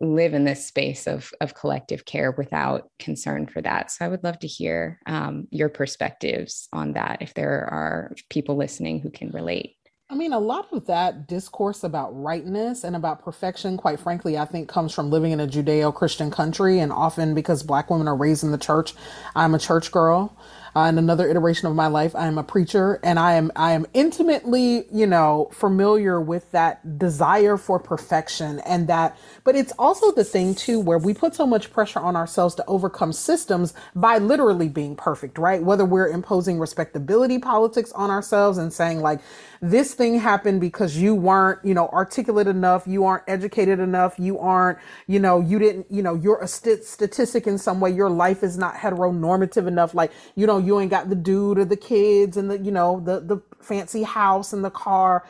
live 0.00 0.34
in 0.34 0.44
this 0.44 0.66
space 0.66 1.06
of, 1.06 1.30
of 1.40 1.54
collective 1.54 2.04
care 2.04 2.32
without 2.32 2.90
concern 2.98 3.46
for 3.46 3.62
that. 3.62 3.90
So 3.90 4.04
I 4.04 4.08
would 4.08 4.24
love 4.24 4.38
to 4.40 4.46
hear 4.46 4.98
um, 5.06 5.46
your 5.50 5.68
perspectives 5.68 6.68
on 6.72 6.92
that 6.94 7.22
if 7.22 7.34
there 7.34 7.68
are 7.70 8.14
people 8.30 8.56
listening 8.56 9.00
who 9.00 9.10
can 9.10 9.30
relate. 9.30 9.76
I 10.08 10.14
mean, 10.14 10.32
a 10.32 10.38
lot 10.38 10.68
of 10.72 10.86
that 10.86 11.26
discourse 11.26 11.82
about 11.82 12.10
rightness 12.10 12.84
and 12.84 12.94
about 12.94 13.24
perfection, 13.24 13.76
quite 13.76 13.98
frankly, 13.98 14.38
I 14.38 14.44
think 14.44 14.68
comes 14.68 14.94
from 14.94 15.10
living 15.10 15.32
in 15.32 15.40
a 15.40 15.48
Judeo 15.48 15.92
Christian 15.92 16.30
country. 16.30 16.78
And 16.78 16.92
often 16.92 17.34
because 17.34 17.64
Black 17.64 17.90
women 17.90 18.06
are 18.06 18.16
raised 18.16 18.44
in 18.44 18.52
the 18.52 18.58
church, 18.58 18.94
I'm 19.34 19.54
a 19.54 19.58
church 19.58 19.90
girl 19.90 20.36
uh, 20.76 20.88
in 20.90 20.98
another 20.98 21.26
iteration 21.28 21.66
of 21.68 21.74
my 21.74 21.86
life, 21.86 22.14
I 22.14 22.26
am 22.26 22.36
a 22.36 22.44
preacher 22.44 23.00
and 23.02 23.18
I 23.18 23.34
am, 23.34 23.50
I 23.56 23.72
am 23.72 23.86
intimately, 23.94 24.84
you 24.92 25.06
know, 25.06 25.48
familiar 25.50 26.20
with 26.20 26.50
that 26.52 26.98
desire 26.98 27.56
for 27.56 27.78
perfection 27.78 28.60
and 28.60 28.86
that, 28.88 29.16
but 29.42 29.56
it's 29.56 29.72
also 29.78 30.12
the 30.12 30.24
thing 30.24 30.54
too, 30.54 30.78
where 30.78 30.98
we 30.98 31.14
put 31.14 31.34
so 31.34 31.46
much 31.46 31.72
pressure 31.72 32.00
on 32.00 32.14
ourselves 32.14 32.54
to 32.56 32.64
overcome 32.66 33.14
systems 33.14 33.72
by 33.94 34.18
literally 34.18 34.68
being 34.68 34.96
perfect, 34.96 35.38
right? 35.38 35.62
Whether 35.62 35.86
we're 35.86 36.08
imposing 36.08 36.58
respectability 36.58 37.38
politics 37.38 37.90
on 37.92 38.10
ourselves 38.10 38.58
and 38.58 38.70
saying 38.70 39.00
like, 39.00 39.20
this 39.62 39.94
thing 39.94 40.18
happened 40.18 40.60
because 40.60 40.96
you 40.96 41.14
weren't, 41.14 41.64
you 41.64 41.74
know, 41.74 41.88
articulate 41.88 42.46
enough, 42.46 42.86
you 42.86 43.04
aren't 43.04 43.24
educated 43.26 43.80
enough, 43.80 44.18
you 44.18 44.38
aren't, 44.38 44.78
you 45.06 45.18
know, 45.18 45.40
you 45.40 45.58
didn't, 45.58 45.86
you 45.90 46.02
know, 46.02 46.14
you're 46.14 46.40
a 46.40 46.48
st- 46.48 46.84
statistic 46.84 47.46
in 47.46 47.58
some 47.58 47.80
way, 47.80 47.90
your 47.90 48.10
life 48.10 48.42
is 48.42 48.58
not 48.58 48.74
heteronormative 48.74 49.66
enough, 49.66 49.94
like, 49.94 50.12
you 50.34 50.46
know, 50.46 50.58
you 50.66 50.80
ain't 50.80 50.90
got 50.90 51.08
the 51.08 51.16
dude 51.16 51.58
or 51.58 51.64
the 51.64 51.76
kids 51.76 52.36
and 52.36 52.50
the, 52.50 52.58
you 52.58 52.72
know, 52.72 53.00
the, 53.04 53.20
the 53.20 53.42
fancy 53.62 54.02
house 54.04 54.52
and 54.52 54.64
the 54.64 54.70
car. 54.70 55.26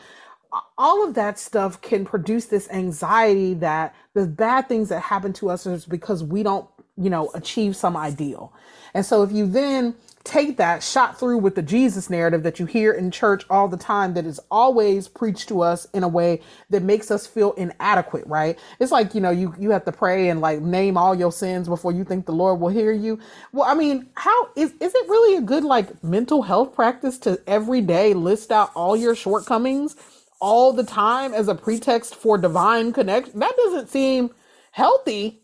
All 0.78 1.04
of 1.06 1.14
that 1.14 1.38
stuff 1.38 1.80
can 1.82 2.04
produce 2.04 2.46
this 2.46 2.68
anxiety 2.70 3.54
that 3.54 3.94
the 4.14 4.26
bad 4.26 4.68
things 4.68 4.88
that 4.90 5.00
happen 5.00 5.32
to 5.34 5.50
us 5.50 5.66
is 5.66 5.86
because 5.86 6.24
we 6.24 6.42
don't, 6.42 6.68
you 6.96 7.10
know, 7.10 7.30
achieve 7.34 7.76
some 7.76 7.96
ideal. 7.96 8.52
And 8.94 9.04
so 9.04 9.22
if 9.22 9.32
you 9.32 9.46
then 9.46 9.94
take 10.26 10.56
that 10.56 10.82
shot 10.82 11.18
through 11.18 11.38
with 11.38 11.54
the 11.54 11.62
Jesus 11.62 12.10
narrative 12.10 12.42
that 12.42 12.58
you 12.58 12.66
hear 12.66 12.92
in 12.92 13.10
church 13.10 13.44
all 13.48 13.68
the 13.68 13.76
time 13.76 14.14
that 14.14 14.26
is 14.26 14.40
always 14.50 15.08
preached 15.08 15.48
to 15.48 15.62
us 15.62 15.86
in 15.94 16.02
a 16.02 16.08
way 16.08 16.42
that 16.70 16.82
makes 16.82 17.10
us 17.10 17.26
feel 17.26 17.52
inadequate, 17.52 18.26
right? 18.26 18.58
It's 18.80 18.92
like, 18.92 19.14
you 19.14 19.20
know, 19.20 19.30
you, 19.30 19.54
you 19.58 19.70
have 19.70 19.84
to 19.84 19.92
pray 19.92 20.28
and 20.28 20.40
like 20.40 20.60
name 20.60 20.96
all 20.96 21.14
your 21.14 21.32
sins 21.32 21.68
before 21.68 21.92
you 21.92 22.04
think 22.04 22.26
the 22.26 22.32
Lord 22.32 22.60
will 22.60 22.68
hear 22.68 22.92
you. 22.92 23.20
Well, 23.52 23.70
I 23.70 23.74
mean, 23.74 24.08
how 24.14 24.50
is, 24.56 24.72
is 24.80 24.94
it 24.94 25.08
really 25.08 25.36
a 25.36 25.42
good 25.42 25.64
like 25.64 26.02
mental 26.02 26.42
health 26.42 26.74
practice 26.74 27.18
to 27.20 27.40
every 27.46 27.80
day 27.80 28.12
list 28.12 28.50
out 28.50 28.72
all 28.74 28.96
your 28.96 29.14
shortcomings 29.14 29.96
all 30.40 30.72
the 30.72 30.84
time 30.84 31.32
as 31.32 31.48
a 31.48 31.54
pretext 31.54 32.16
for 32.16 32.36
divine 32.36 32.92
connection? 32.92 33.38
That 33.38 33.56
doesn't 33.56 33.88
seem 33.88 34.30
healthy 34.72 35.40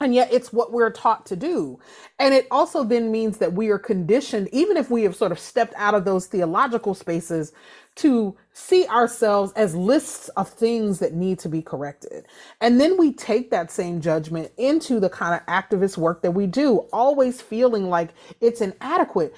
and 0.00 0.14
yet 0.14 0.32
it's 0.32 0.52
what 0.52 0.72
we're 0.72 0.90
taught 0.90 1.26
to 1.26 1.36
do. 1.36 1.78
And 2.18 2.32
it 2.32 2.46
also 2.50 2.84
then 2.84 3.12
means 3.12 3.38
that 3.38 3.52
we 3.52 3.68
are 3.68 3.78
conditioned, 3.78 4.48
even 4.52 4.76
if 4.76 4.90
we 4.90 5.02
have 5.02 5.14
sort 5.14 5.32
of 5.32 5.38
stepped 5.38 5.74
out 5.76 5.94
of 5.94 6.04
those 6.04 6.26
theological 6.26 6.94
spaces, 6.94 7.52
to 7.96 8.34
see 8.54 8.86
ourselves 8.86 9.52
as 9.56 9.74
lists 9.74 10.28
of 10.30 10.48
things 10.48 11.00
that 11.00 11.12
need 11.12 11.38
to 11.40 11.48
be 11.48 11.60
corrected. 11.60 12.24
And 12.60 12.80
then 12.80 12.96
we 12.96 13.12
take 13.12 13.50
that 13.50 13.70
same 13.70 14.00
judgment 14.00 14.52
into 14.56 15.00
the 15.00 15.10
kind 15.10 15.34
of 15.34 15.44
activist 15.46 15.98
work 15.98 16.22
that 16.22 16.30
we 16.30 16.46
do, 16.46 16.78
always 16.92 17.42
feeling 17.42 17.90
like 17.90 18.10
it's 18.40 18.60
inadequate. 18.60 19.34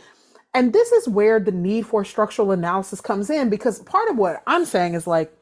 And 0.54 0.72
this 0.72 0.92
is 0.92 1.08
where 1.08 1.40
the 1.40 1.50
need 1.50 1.86
for 1.86 2.04
structural 2.04 2.52
analysis 2.52 3.00
comes 3.00 3.30
in, 3.30 3.48
because 3.48 3.80
part 3.80 4.08
of 4.10 4.16
what 4.16 4.42
I'm 4.46 4.66
saying 4.66 4.94
is 4.94 5.06
like, 5.06 5.34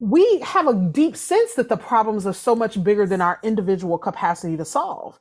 we 0.00 0.40
have 0.40 0.66
a 0.66 0.74
deep 0.74 1.14
sense 1.14 1.54
that 1.54 1.68
the 1.68 1.76
problems 1.76 2.26
are 2.26 2.32
so 2.32 2.56
much 2.56 2.82
bigger 2.82 3.06
than 3.06 3.20
our 3.20 3.38
individual 3.42 3.98
capacity 3.98 4.56
to 4.56 4.64
solve. 4.64 5.18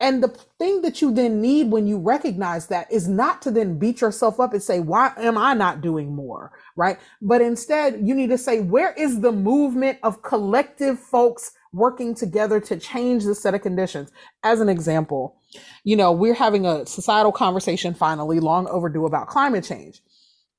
And 0.00 0.22
the 0.22 0.28
thing 0.58 0.82
that 0.82 1.00
you 1.00 1.14
then 1.14 1.40
need 1.40 1.70
when 1.70 1.86
you 1.86 1.98
recognize 1.98 2.66
that 2.66 2.90
is 2.90 3.06
not 3.06 3.42
to 3.42 3.50
then 3.50 3.78
beat 3.78 4.00
yourself 4.00 4.40
up 4.40 4.52
and 4.52 4.62
say, 4.62 4.80
why 4.80 5.12
am 5.16 5.38
I 5.38 5.54
not 5.54 5.82
doing 5.82 6.14
more? 6.14 6.52
Right. 6.74 6.98
But 7.22 7.42
instead, 7.42 8.00
you 8.02 8.14
need 8.14 8.30
to 8.30 8.38
say, 8.38 8.60
where 8.60 8.92
is 8.94 9.20
the 9.20 9.30
movement 9.30 9.98
of 10.02 10.22
collective 10.22 10.98
folks 10.98 11.52
working 11.72 12.14
together 12.14 12.60
to 12.60 12.76
change 12.76 13.24
the 13.24 13.34
set 13.34 13.54
of 13.54 13.62
conditions? 13.62 14.10
As 14.42 14.60
an 14.60 14.68
example, 14.68 15.36
you 15.84 15.96
know, 15.96 16.10
we're 16.10 16.34
having 16.34 16.66
a 16.66 16.84
societal 16.86 17.32
conversation 17.32 17.94
finally, 17.94 18.40
long 18.40 18.66
overdue 18.68 19.06
about 19.06 19.28
climate 19.28 19.64
change. 19.64 20.00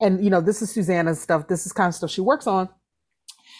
And, 0.00 0.24
you 0.24 0.30
know, 0.30 0.40
this 0.40 0.62
is 0.62 0.70
Susana's 0.70 1.20
stuff. 1.20 1.48
This 1.48 1.66
is 1.66 1.72
kind 1.72 1.88
of 1.88 1.94
stuff 1.94 2.10
she 2.10 2.20
works 2.20 2.46
on 2.46 2.68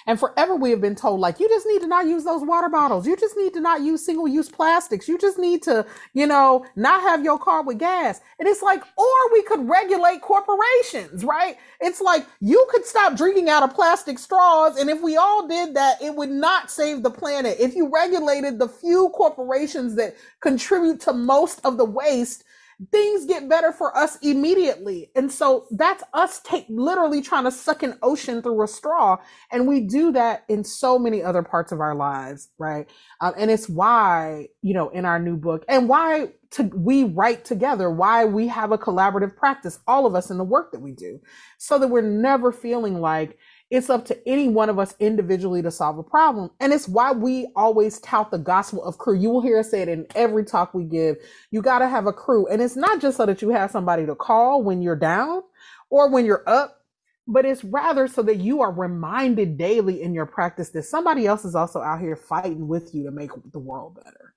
And 0.07 0.21
forever 0.21 0.55
we 0.55 0.71
have 0.71 0.81
been 0.81 0.95
told, 0.95 1.21
like, 1.21 1.41
you 1.41 1.49
just 1.49 1.67
need 1.67 1.81
to 1.81 1.87
not 1.87 2.07
use 2.07 2.25
those 2.25 2.43
water 2.43 2.69
bottles. 2.69 3.07
You 3.07 3.17
just 3.17 3.37
need 3.37 3.53
to 3.55 3.61
not 3.61 3.83
use 3.83 4.05
single 4.05 4.29
use 4.29 4.49
plastics. 4.49 5.09
You 5.09 5.19
just 5.19 5.39
need 5.39 5.63
to, 5.65 5.85
you 6.15 6.27
know, 6.27 6.65
not 6.77 7.01
have 7.03 7.25
your 7.25 7.39
car 7.39 7.63
with 7.63 7.79
gas. 7.79 8.21
And 8.39 8.49
it's 8.49 8.63
like, 8.63 8.83
or 8.97 9.33
we 9.33 9.43
could 9.43 9.69
regulate 9.69 10.23
corporations, 10.23 11.25
right? 11.25 11.57
It's 11.81 12.01
like 12.01 12.27
you 12.41 12.67
could 12.71 12.85
stop 12.85 13.17
drinking 13.17 13.49
out 13.49 13.63
of 13.63 13.75
plastic 13.75 14.19
straws. 14.19 14.79
And 14.79 14.89
if 14.89 15.03
we 15.03 15.17
all 15.17 15.49
did 15.49 15.75
that, 15.75 16.01
it 16.01 16.15
would 16.15 16.31
not 16.31 16.71
save 16.71 17.03
the 17.03 17.11
planet. 17.11 17.57
If 17.59 17.75
you 17.75 17.91
regulated 17.93 18.59
the 18.59 18.69
few 18.69 19.11
corporations 19.11 19.97
that 19.97 20.17
contribute 20.41 21.01
to 21.01 21.13
most 21.13 21.61
of 21.65 21.77
the 21.77 21.85
waste, 21.85 22.45
things 22.93 23.25
get 23.25 23.49
better 23.49 23.73
for 23.73 23.97
us 23.97 24.19
immediately. 24.23 25.11
And 25.17 25.33
so 25.33 25.67
that's 25.71 26.05
us 26.13 26.41
take 26.41 26.67
literally 26.69 27.23
trying 27.23 27.45
to 27.45 27.51
suck 27.51 27.83
an 27.83 27.99
ocean 28.03 28.43
through 28.43 28.63
a 28.63 28.69
straw. 28.69 29.17
And 29.51 29.67
we 29.67 29.81
do 29.81 30.13
that 30.13 30.45
in 30.49 30.63
so 30.63 30.99
many 30.99 31.23
other 31.23 31.43
parts 31.43 31.73
of 31.73 31.81
our 31.81 31.95
lives, 31.95 32.51
right? 32.59 32.89
Um, 33.21 33.33
and 33.39 33.51
it's 33.51 33.69
why, 33.69 34.49
you 34.63 34.75
know, 34.75 34.91
in 34.91 35.05
our 35.07 35.19
new 35.19 35.37
book 35.37 35.65
and 35.69 35.89
why 35.89 36.33
to, 36.51 36.65
we 36.75 37.05
write 37.05 37.45
together, 37.45 37.91
why 37.91 38.25
we 38.25 38.47
have 38.49 38.73
a 38.73 38.79
collaborative 38.79 39.37
practice, 39.37 39.79
all 39.87 40.07
of 40.07 40.15
us 40.15 40.31
in 40.31 40.39
the 40.39 40.45
work 40.45 40.73
that 40.73 40.81
we 40.81 40.93
do, 40.93 41.21
so 41.59 41.79
that 41.79 41.89
we're 41.89 42.03
never 42.03 42.53
feeling 42.53 43.01
like, 43.01 43.39
it's 43.71 43.91
up 43.91 44.05
to 44.07 44.29
any 44.29 44.49
one 44.49 44.69
of 44.69 44.79
us 44.79 44.95
individually 45.01 45.61
to 45.63 45.71
solve 45.71 45.99
a 45.99 46.03
problem. 46.03 46.51
And 46.61 46.73
it's 46.73 46.87
why 46.89 47.13
we 47.13 47.49
always 47.57 47.99
tout 47.99 48.31
the 48.31 48.39
gospel 48.39 48.85
of 48.85 48.99
crew. 48.99 49.19
You 49.19 49.31
will 49.31 49.43
hear 49.43 49.59
us 49.59 49.71
say 49.71 49.83
it 49.83 49.89
in 49.89 50.07
every 50.15 50.45
talk 50.45 50.73
we 50.73 50.85
give. 50.85 51.17
You 51.51 51.63
got 51.63 51.81
to 51.81 51.89
have 51.89 52.07
a 52.07 52.13
crew. 52.13 52.47
And 52.47 52.63
it's 52.63 52.77
not 52.77 53.01
just 53.01 53.17
so 53.17 53.27
that 53.27 53.43
you 53.43 53.51
have 53.51 53.73
somebody 53.73 54.07
to 54.07 54.15
call 54.15 54.63
when 54.63 54.83
you're 54.83 54.95
down 54.95 55.43
or 55.91 56.09
when 56.09 56.25
you're 56.25 56.49
up, 56.49 56.85
but 57.27 57.45
it's 57.45 57.65
rather 57.65 58.07
so 58.07 58.23
that 58.23 58.37
you 58.37 58.61
are 58.63 58.71
reminded 58.71 59.59
daily 59.59 60.01
in 60.01 60.15
your 60.15 60.27
practice 60.27 60.71
that 60.71 60.85
somebody 60.85 61.27
else 61.27 61.45
is 61.45 61.57
also 61.57 61.81
out 61.81 62.01
here 62.01 62.15
fighting 62.15 62.69
with 62.69 62.95
you 62.95 63.03
to 63.03 63.11
make 63.11 63.31
the 63.53 63.59
world 63.59 63.97
better. 63.97 64.36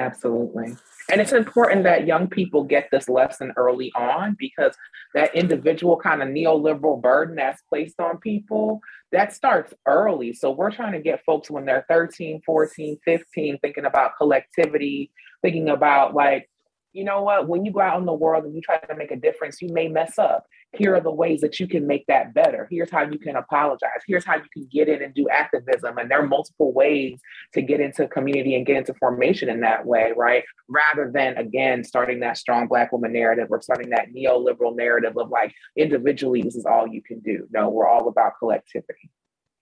Absolutely. 0.00 0.74
And 1.10 1.20
it's 1.20 1.32
important 1.32 1.84
that 1.84 2.06
young 2.06 2.26
people 2.26 2.64
get 2.64 2.88
this 2.90 3.06
lesson 3.06 3.52
early 3.56 3.92
on 3.94 4.34
because 4.38 4.74
that 5.14 5.34
individual 5.34 5.98
kind 5.98 6.22
of 6.22 6.28
neoliberal 6.28 7.00
burden 7.00 7.36
that's 7.36 7.60
placed 7.68 8.00
on 8.00 8.16
people, 8.18 8.80
that 9.12 9.34
starts 9.34 9.74
early. 9.86 10.32
So 10.32 10.52
we're 10.52 10.70
trying 10.70 10.92
to 10.92 11.00
get 11.00 11.24
folks 11.26 11.50
when 11.50 11.66
they're 11.66 11.84
13, 11.88 12.40
14, 12.46 12.98
15, 13.04 13.58
thinking 13.58 13.84
about 13.84 14.16
collectivity, 14.16 15.10
thinking 15.42 15.68
about 15.68 16.14
like, 16.14 16.48
you 16.92 17.04
know 17.04 17.22
what, 17.22 17.48
when 17.48 17.64
you 17.64 17.72
go 17.72 17.80
out 17.80 18.00
in 18.00 18.06
the 18.06 18.12
world 18.12 18.44
and 18.44 18.54
you 18.54 18.60
try 18.60 18.78
to 18.78 18.94
make 18.94 19.10
a 19.10 19.16
difference, 19.16 19.60
you 19.62 19.68
may 19.72 19.88
mess 19.88 20.18
up 20.18 20.46
here 20.72 20.94
are 20.94 21.00
the 21.00 21.10
ways 21.10 21.40
that 21.40 21.58
you 21.58 21.66
can 21.66 21.86
make 21.86 22.06
that 22.06 22.32
better. 22.32 22.68
Here's 22.70 22.90
how 22.90 23.02
you 23.02 23.18
can 23.18 23.36
apologize. 23.36 24.02
Here's 24.06 24.24
how 24.24 24.36
you 24.36 24.44
can 24.52 24.68
get 24.70 24.88
in 24.88 25.02
and 25.02 25.12
do 25.12 25.28
activism. 25.28 25.98
And 25.98 26.10
there 26.10 26.20
are 26.20 26.26
multiple 26.26 26.72
ways 26.72 27.20
to 27.54 27.62
get 27.62 27.80
into 27.80 28.06
community 28.06 28.54
and 28.54 28.64
get 28.64 28.76
into 28.76 28.94
formation 28.94 29.48
in 29.48 29.60
that 29.60 29.84
way, 29.84 30.12
right? 30.16 30.44
Rather 30.68 31.10
than, 31.12 31.36
again, 31.38 31.82
starting 31.82 32.20
that 32.20 32.36
strong 32.36 32.68
Black 32.68 32.92
woman 32.92 33.12
narrative 33.12 33.48
or 33.50 33.60
starting 33.60 33.90
that 33.90 34.12
neoliberal 34.14 34.76
narrative 34.76 35.16
of 35.16 35.30
like, 35.30 35.52
individually, 35.76 36.42
this 36.42 36.54
is 36.54 36.66
all 36.66 36.86
you 36.86 37.02
can 37.02 37.18
do. 37.20 37.48
No, 37.50 37.68
we're 37.68 37.88
all 37.88 38.08
about 38.08 38.34
collectivity 38.38 39.10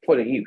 for 0.04 0.16
the 0.16 0.24
youth. 0.24 0.46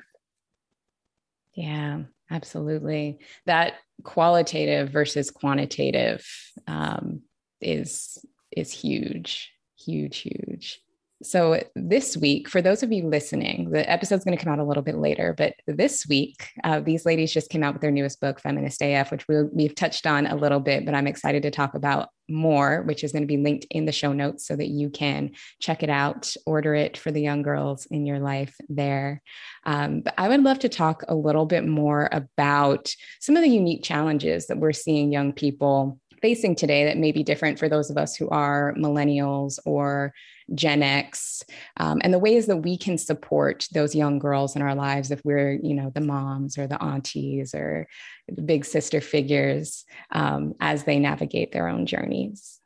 Yeah, 1.56 2.04
absolutely. 2.32 3.20
That 3.46 3.76
qualitative 4.04 4.90
versus 4.90 5.30
quantitative 5.30 6.26
um, 6.68 7.22
is 7.60 8.18
is 8.52 8.72
huge 8.72 9.52
huge, 9.86 10.20
huge. 10.20 10.82
So, 11.24 11.62
this 11.76 12.18
week, 12.18 12.50
for 12.50 12.62
those 12.62 12.82
of 12.82 12.92
you 12.92 13.08
listening, 13.08 13.70
the 13.70 13.90
episode's 13.90 14.24
going 14.24 14.38
to 14.38 14.44
come 14.44 14.52
out 14.52 14.60
a 14.60 14.64
little 14.64 14.82
bit 14.82 14.98
later, 14.98 15.36
but 15.38 15.54
this 15.68 16.08
week, 16.08 16.50
uh, 16.64 16.80
these 16.80 17.06
ladies 17.06 17.32
just 17.32 17.50
came 17.50 17.64
out 17.64 17.74
with 17.74 17.82
their 17.82 17.92
newest 17.92 18.20
book, 18.20 18.40
Feminist 18.40 18.82
AF, 18.82 19.12
which 19.12 19.28
we, 19.28 19.44
we've 19.54 19.76
touched 19.76 20.08
on 20.08 20.26
a 20.26 20.36
little 20.36 20.60
bit, 20.60 20.86
but 20.86 20.96
I'm 20.96 21.08
excited 21.08 21.44
to 21.44 21.52
talk 21.52 21.76
about 21.76 22.10
more, 22.28 22.82
which 22.84 23.04
is 23.04 23.12
going 23.12 23.24
to 23.24 23.28
be 23.28 23.38
linked 23.38 23.68
in 23.70 23.86
the 23.86 23.92
show 23.92 24.14
notes 24.14 24.48
so 24.48 24.56
that 24.56 24.70
you 24.70 24.90
can 24.90 25.32
check 25.60 25.84
it 25.84 25.90
out, 25.90 26.34
order 26.46 26.74
it 26.74 26.98
for 26.98 27.12
the 27.12 27.22
young 27.22 27.44
girls 27.44 27.86
in 27.92 28.06
your 28.06 28.20
life 28.20 28.56
there. 28.70 29.22
Um, 29.66 30.02
but 30.02 30.16
I 30.18 30.28
would 30.28 30.42
love 30.42 30.60
to 30.60 30.70
talk 30.70 31.04
a 31.08 31.16
little 31.16 31.46
bit 31.46 31.68
more 31.68 32.10
about 32.12 32.90
some 33.20 33.36
of 33.36 33.44
the 33.44 33.50
unique 33.50 33.84
challenges 33.84 34.48
that 34.48 34.58
we're 34.58 34.72
seeing 34.72 35.12
young 35.12 35.34
people 35.34 36.00
facing 36.22 36.56
today 36.56 36.86
that 36.86 36.98
may 36.98 37.12
be 37.12 37.24
different 37.24 37.58
for 37.58 37.68
those 37.68 37.90
of 37.90 37.98
us 37.98 38.16
who 38.16 38.30
are 38.30 38.74
millennials 38.78 39.60
or 39.66 40.14
Gen 40.54 40.84
X, 40.84 41.44
um, 41.78 42.02
and 42.04 42.14
the 42.14 42.20
ways 42.20 42.46
that 42.48 42.58
we 42.58 42.78
can 42.78 42.98
support 42.98 43.68
those 43.74 43.96
young 43.96 44.20
girls 44.20 44.56
in 44.56 44.62
our 44.62 44.76
lives 44.76 45.12
if 45.12 45.22
we're, 45.24 45.54
you 45.64 45.74
know, 45.74 45.92
the 45.94 46.02
moms 46.02 46.58
or 46.58 46.68
the 46.68 46.82
aunties 46.82 47.56
or 47.56 47.88
the 48.28 48.42
big 48.42 48.66
sister 48.66 49.02
figures 49.02 49.86
um, 50.12 50.54
as 50.60 50.84
they 50.84 51.00
navigate 51.00 51.52
their 51.52 51.68
own 51.68 51.86
journeys. 51.86 52.60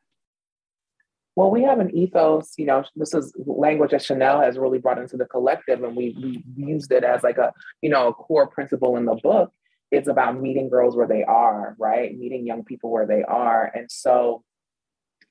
Well, 1.36 1.52
we 1.52 1.63
have 1.63 1.80
an 1.80 1.96
ethos, 1.96 2.54
you 2.58 2.65
know, 2.65 2.86
this 2.96 3.13
is 3.13 3.34
language 3.46 3.91
that 3.91 4.02
Chanel 4.02 4.39
has 4.39 4.58
really 4.58 4.80
brought 4.80 5.00
into 5.00 5.18
the 5.18 5.26
collective, 5.26 5.84
and 5.84 5.96
we, 5.96 6.44
we 6.58 6.65
used 6.65 6.91
it 6.91 7.04
as 7.04 7.24
like 7.24 7.38
a, 7.38 7.52
you 7.82 7.89
know, 7.89 8.08
a 8.08 8.13
core 8.13 8.48
principle 8.48 8.96
in 8.96 9.06
the 9.06 9.15
book 9.15 9.52
it's 9.91 10.08
about 10.08 10.41
meeting 10.41 10.69
girls 10.69 10.95
where 10.95 11.08
they 11.08 11.24
are, 11.24 11.76
right? 11.80 12.17
Meeting 12.17 12.45
young 12.45 12.63
people 12.63 12.91
where 12.91 13.06
they 13.06 13.24
are. 13.24 13.71
And 13.74 13.89
so, 13.91 14.43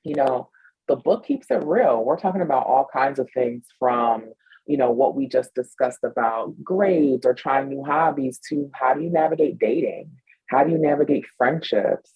you 0.03 0.15
know, 0.15 0.49
the 0.87 0.95
book 0.95 1.25
keeps 1.25 1.49
it 1.49 1.63
real. 1.65 2.03
We're 2.03 2.19
talking 2.19 2.41
about 2.41 2.67
all 2.67 2.87
kinds 2.91 3.19
of 3.19 3.29
things 3.33 3.65
from, 3.79 4.25
you 4.67 4.77
know, 4.77 4.91
what 4.91 5.15
we 5.15 5.27
just 5.27 5.53
discussed 5.53 6.03
about 6.03 6.55
grades 6.63 7.25
or 7.25 7.33
trying 7.33 7.69
new 7.69 7.83
hobbies 7.83 8.39
to 8.49 8.69
how 8.73 8.93
do 8.93 9.01
you 9.01 9.09
navigate 9.09 9.59
dating? 9.59 10.11
How 10.47 10.63
do 10.63 10.71
you 10.71 10.77
navigate 10.77 11.25
friendships? 11.37 12.11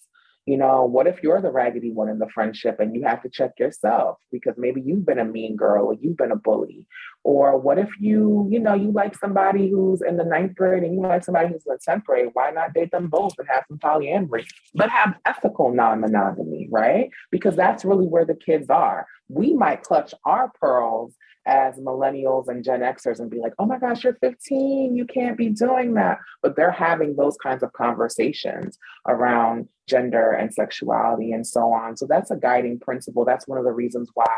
You 0.50 0.56
know, 0.56 0.84
what 0.84 1.06
if 1.06 1.22
you're 1.22 1.40
the 1.40 1.52
raggedy 1.52 1.92
one 1.92 2.08
in 2.08 2.18
the 2.18 2.28
friendship 2.34 2.80
and 2.80 2.92
you 2.92 3.04
have 3.04 3.22
to 3.22 3.28
check 3.28 3.52
yourself 3.56 4.18
because 4.32 4.56
maybe 4.58 4.80
you've 4.80 5.06
been 5.06 5.20
a 5.20 5.24
mean 5.24 5.54
girl 5.54 5.86
or 5.86 5.94
you've 5.94 6.16
been 6.16 6.32
a 6.32 6.36
bully? 6.36 6.88
Or 7.22 7.56
what 7.56 7.78
if 7.78 7.88
you, 8.00 8.48
you 8.50 8.58
know, 8.58 8.74
you 8.74 8.90
like 8.90 9.16
somebody 9.16 9.70
who's 9.70 10.02
in 10.02 10.16
the 10.16 10.24
ninth 10.24 10.56
grade 10.56 10.82
and 10.82 10.92
you 10.92 11.02
like 11.02 11.22
somebody 11.22 11.50
who's 11.50 11.64
in 11.64 11.74
the 11.74 11.92
10th 11.92 12.02
grade? 12.02 12.30
Why 12.32 12.50
not 12.50 12.74
date 12.74 12.90
them 12.90 13.06
both 13.06 13.34
and 13.38 13.46
have 13.46 13.62
some 13.68 13.78
polyamory, 13.78 14.44
but 14.74 14.90
have 14.90 15.14
ethical 15.24 15.72
non 15.72 16.00
monogamy, 16.00 16.66
right? 16.68 17.10
Because 17.30 17.54
that's 17.54 17.84
really 17.84 18.08
where 18.08 18.24
the 18.24 18.34
kids 18.34 18.70
are. 18.70 19.06
We 19.28 19.54
might 19.54 19.84
clutch 19.84 20.12
our 20.24 20.50
pearls 20.60 21.14
as 21.50 21.76
millennials 21.78 22.46
and 22.46 22.62
Gen 22.62 22.80
Xers 22.80 23.18
and 23.18 23.28
be 23.28 23.40
like, 23.40 23.52
oh 23.58 23.66
my 23.66 23.76
gosh, 23.76 24.04
you're 24.04 24.14
15, 24.14 24.94
you 24.96 25.04
can't 25.04 25.36
be 25.36 25.48
doing 25.48 25.94
that. 25.94 26.18
But 26.42 26.54
they're 26.54 26.70
having 26.70 27.16
those 27.16 27.36
kinds 27.42 27.64
of 27.64 27.72
conversations 27.72 28.78
around 29.08 29.68
gender 29.88 30.30
and 30.30 30.54
sexuality 30.54 31.32
and 31.32 31.44
so 31.44 31.72
on. 31.72 31.96
So 31.96 32.06
that's 32.06 32.30
a 32.30 32.36
guiding 32.36 32.78
principle. 32.78 33.24
That's 33.24 33.48
one 33.48 33.58
of 33.58 33.64
the 33.64 33.72
reasons 33.72 34.08
why 34.14 34.32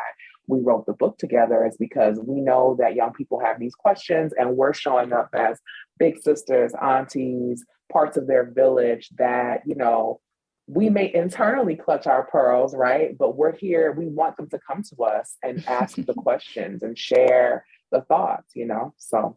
we 0.47 0.61
wrote 0.61 0.87
the 0.87 0.95
book 0.95 1.19
together 1.19 1.67
is 1.67 1.77
because 1.77 2.19
we 2.19 2.41
know 2.41 2.77
that 2.79 2.95
young 2.95 3.13
people 3.13 3.39
have 3.41 3.61
these 3.61 3.75
questions 3.75 4.33
and 4.39 4.57
we're 4.57 4.73
showing 4.73 5.13
up 5.13 5.29
as 5.35 5.61
big 5.99 6.21
sisters, 6.23 6.73
aunties, 6.81 7.63
parts 7.93 8.17
of 8.17 8.27
their 8.27 8.51
village 8.51 9.11
that, 9.19 9.61
you 9.67 9.75
know, 9.75 10.19
we 10.67 10.89
may 10.89 11.13
internally 11.13 11.77
clutch 11.77 12.07
our 12.07 12.25
pearls, 12.25 12.75
right? 12.75 13.17
But 13.17 13.37
we're 13.37 13.55
here, 13.55 13.93
we 13.93 14.07
want 14.07 14.37
them 14.37 14.49
to 14.51 14.59
come 14.59 14.83
to 14.83 15.05
us 15.05 15.37
and 15.43 15.65
ask 15.67 15.97
the 15.97 16.15
questions 16.19 16.83
and 16.83 16.97
share 16.97 17.65
the 17.91 18.03
thoughts, 18.03 18.55
you 18.55 18.67
know? 18.67 18.95
So. 18.97 19.37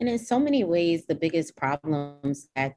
And 0.00 0.08
in 0.08 0.18
so 0.18 0.38
many 0.38 0.64
ways, 0.64 1.04
the 1.06 1.14
biggest 1.14 1.56
problems 1.56 2.48
that 2.56 2.74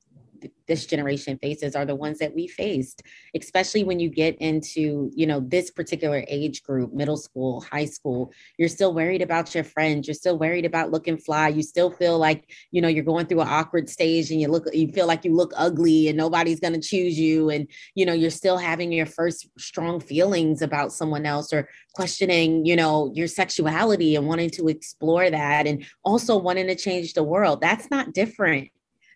this 0.67 0.85
generation 0.85 1.37
faces 1.37 1.75
are 1.75 1.85
the 1.85 1.95
ones 1.95 2.19
that 2.19 2.33
we 2.33 2.47
faced 2.47 3.03
especially 3.35 3.83
when 3.83 3.99
you 3.99 4.09
get 4.09 4.35
into 4.39 5.11
you 5.15 5.27
know 5.27 5.39
this 5.39 5.71
particular 5.71 6.23
age 6.27 6.63
group 6.63 6.93
middle 6.93 7.17
school 7.17 7.61
high 7.71 7.85
school 7.85 8.31
you're 8.57 8.69
still 8.69 8.93
worried 8.93 9.21
about 9.21 9.53
your 9.53 9.63
friends 9.63 10.07
you're 10.07 10.15
still 10.15 10.37
worried 10.37 10.65
about 10.65 10.91
looking 10.91 11.17
fly 11.17 11.47
you 11.47 11.63
still 11.63 11.91
feel 11.91 12.17
like 12.17 12.51
you 12.71 12.81
know 12.81 12.87
you're 12.87 13.03
going 13.03 13.25
through 13.25 13.41
an 13.41 13.47
awkward 13.47 13.89
stage 13.89 14.31
and 14.31 14.41
you 14.41 14.47
look 14.47 14.65
you 14.73 14.87
feel 14.91 15.07
like 15.07 15.25
you 15.25 15.35
look 15.35 15.53
ugly 15.55 16.07
and 16.07 16.17
nobody's 16.17 16.59
going 16.59 16.73
to 16.73 16.87
choose 16.87 17.19
you 17.19 17.49
and 17.49 17.67
you 17.95 18.05
know 18.05 18.13
you're 18.13 18.29
still 18.29 18.57
having 18.57 18.91
your 18.91 19.05
first 19.05 19.47
strong 19.57 19.99
feelings 19.99 20.61
about 20.61 20.91
someone 20.91 21.25
else 21.25 21.51
or 21.53 21.67
questioning 21.93 22.65
you 22.65 22.75
know 22.75 23.11
your 23.13 23.27
sexuality 23.27 24.15
and 24.15 24.27
wanting 24.27 24.49
to 24.49 24.67
explore 24.67 25.29
that 25.29 25.67
and 25.67 25.85
also 26.03 26.37
wanting 26.37 26.67
to 26.67 26.75
change 26.75 27.13
the 27.13 27.23
world. 27.23 27.61
That's 27.61 27.89
not 27.89 28.13
different 28.13 28.69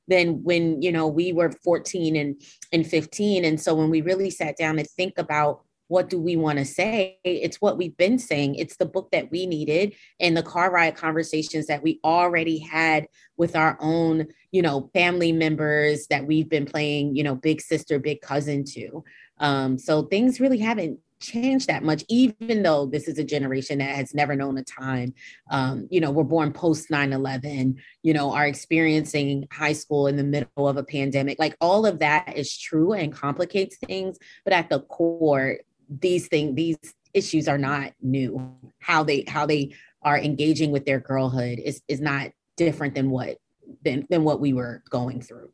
than 0.10 0.44
when 0.44 0.82
you 0.82 0.92
know 0.92 1.08
we 1.08 1.32
were 1.32 1.52
14 1.52 2.16
and 2.16 2.42
and 2.74 2.86
15 2.86 3.46
and 3.46 3.62
so 3.62 3.76
when 3.76 3.90
we 3.90 4.02
really 4.02 4.30
sat 4.30 4.58
down 4.58 4.78
to 4.78 4.84
think 4.84 5.18
about 5.18 5.62
what 5.88 6.08
do 6.08 6.20
we 6.20 6.36
want 6.36 6.60
to 6.60 6.66
say 6.66 7.18
it's 7.24 7.58
what 7.58 7.78
we've 7.78 7.98
been 7.98 8.20
saying. 8.20 8.56
It's 8.56 8.78
the 8.78 8.86
book 8.86 9.10
that 9.12 9.32
we 9.32 9.48
needed 9.48 9.96
and 10.20 10.38
the 10.38 10.44
car 10.44 10.72
ride 10.72 10.96
conversations 10.96 11.66
that 11.66 11.82
we 11.82 12.00
already 12.04 12.60
had 12.60 13.08
with 13.38 13.56
our 13.56 13.78
own 13.82 14.28
you 14.52 14.62
know 14.62 14.90
family 14.94 15.32
members 15.32 16.08
that 16.08 16.26
we've 16.26 16.50
been 16.50 16.66
playing 16.66 17.16
you 17.16 17.24
know 17.24 17.36
big 17.36 17.62
sister 17.62 18.00
big 18.00 18.22
cousin 18.22 18.64
to. 18.66 19.04
Um, 19.40 19.78
so 19.78 20.04
things 20.04 20.40
really 20.40 20.60
haven't 20.60 21.00
changed 21.20 21.68
that 21.68 21.84
much, 21.84 22.04
even 22.10 22.64
though 22.64 22.86
this 22.86 23.08
is 23.08 23.18
a 23.18 23.24
generation 23.24 23.80
that 23.80 23.96
has 23.96 24.14
never 24.14 24.36
known 24.36 24.58
a 24.58 24.64
time. 24.64 25.14
Um, 25.52 25.88
you 25.90 26.00
know, 26.00 26.12
we're 26.12 26.24
born 26.24 26.54
post 26.54 26.90
9 26.90 27.14
11, 27.14 27.78
you 28.04 28.14
know, 28.14 28.34
are 28.34 28.48
experiencing 28.48 29.48
high 29.52 29.74
school 29.74 30.08
in 30.08 30.16
the 30.16 30.24
middle 30.24 30.68
of 30.68 30.78
a 30.78 30.84
pandemic. 30.84 31.40
Like 31.40 31.56
all 31.62 31.86
of 31.86 32.00
that 32.00 32.36
is 32.36 32.58
true 32.58 32.94
and 32.94 33.14
complicates 33.14 33.78
things. 33.78 34.18
But 34.44 34.54
at 34.54 34.70
the 34.70 34.82
core, 34.82 35.58
these 35.90 36.28
things, 36.28 36.56
these 36.56 36.78
issues 37.14 37.48
are 37.48 37.58
not 37.58 37.94
new. 38.02 38.56
How 38.80 39.04
they, 39.04 39.26
how 39.28 39.46
they, 39.46 39.74
are 40.02 40.18
engaging 40.18 40.72
with 40.72 40.86
their 40.86 41.00
girlhood 41.00 41.60
is, 41.60 41.82
is 41.88 42.00
not 42.00 42.32
different 42.56 42.96
than 42.96 43.10
what 43.10 43.38
than, 43.84 44.08
than 44.10 44.24
what 44.24 44.40
we 44.40 44.54
were 44.54 44.84
going 44.90 45.22
through. 45.22 45.52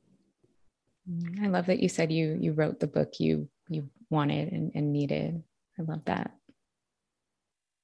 I 1.42 1.48
love 1.48 1.68
that 1.68 1.80
you 1.80 1.90
said 1.90 2.12
you 2.12 2.38
you 2.40 2.54
wrote 2.54 2.80
the 2.80 2.88
book 2.88 3.20
you 3.20 3.48
you 3.70 3.90
wanted 4.10 4.52
and, 4.52 4.72
and 4.74 4.92
needed. 4.92 5.44
I 5.80 5.84
love 5.84 6.06
that. 6.06 6.32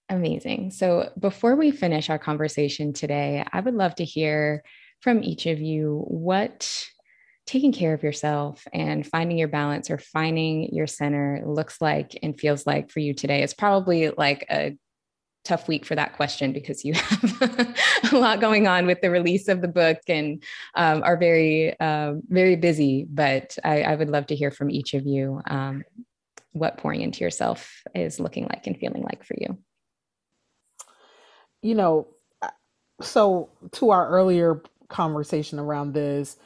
Amazing. 0.10 0.72
So 0.72 1.10
before 1.18 1.56
we 1.56 1.72
finish 1.72 2.10
our 2.10 2.20
conversation 2.20 2.92
today, 2.92 3.46
I 3.52 3.62
would 3.62 3.76
love 3.76 3.96
to 3.96 4.06
hear 4.06 4.64
from 5.00 5.24
each 5.24 5.46
of 5.46 5.60
you 5.60 6.04
what 6.08 6.90
taking 7.48 7.72
care 7.72 7.94
of 7.94 8.04
yourself 8.04 8.68
and 8.74 9.08
finding 9.08 9.38
your 9.38 9.48
balance 9.48 9.90
or 9.90 9.98
finding 9.98 10.74
your 10.74 10.88
center 10.88 11.42
looks 11.46 11.82
like 11.82 12.18
and 12.22 12.40
feels 12.40 12.68
like 12.68 12.92
for 12.92 13.00
you 13.00 13.14
today. 13.14 13.42
It's 13.42 13.54
probably 13.54 14.10
like 14.10 14.46
a 14.50 14.78
tough 15.44 15.68
week 15.68 15.86
for 15.86 15.96
that 15.96 16.16
question 16.16 16.54
because 16.54 16.86
you 16.86 16.94
have 16.94 18.14
a 18.14 18.18
lot 18.18 18.40
going 18.40 18.68
on 18.68 18.86
with 18.86 19.02
the 19.02 19.10
release 19.10 19.48
of 19.48 19.62
the 19.62 19.68
book 19.68 19.98
and 20.08 20.44
um, 20.76 21.02
are 21.04 21.18
very 21.18 21.80
uh, 21.80 22.14
very 22.28 22.56
busy 22.56 23.08
but 23.10 23.58
I, 23.64 23.82
I, 23.82 23.96
would 23.96 24.10
love 24.10 24.28
to 24.28 24.36
hear 24.36 24.52
from 24.52 24.70
each 24.70 24.94
of 24.94 25.08
you 25.08 25.42
um, 25.48 25.84
what 26.52 26.78
pouring 26.78 27.02
into 27.02 27.24
yourself 27.24 27.84
is 27.96 28.20
looking 28.20 28.46
like 28.46 28.68
and 28.68 28.78
feeling 28.78 29.04
like 29.04 29.24
for 29.24 29.36
you 29.38 29.58
you 31.62 31.76
know 31.76 32.08
so 33.02 33.50
to 33.72 33.92
our 33.92 34.08
earlier 34.10 34.62
conversation 34.90 35.60
around 35.60 35.94
this 35.94 36.38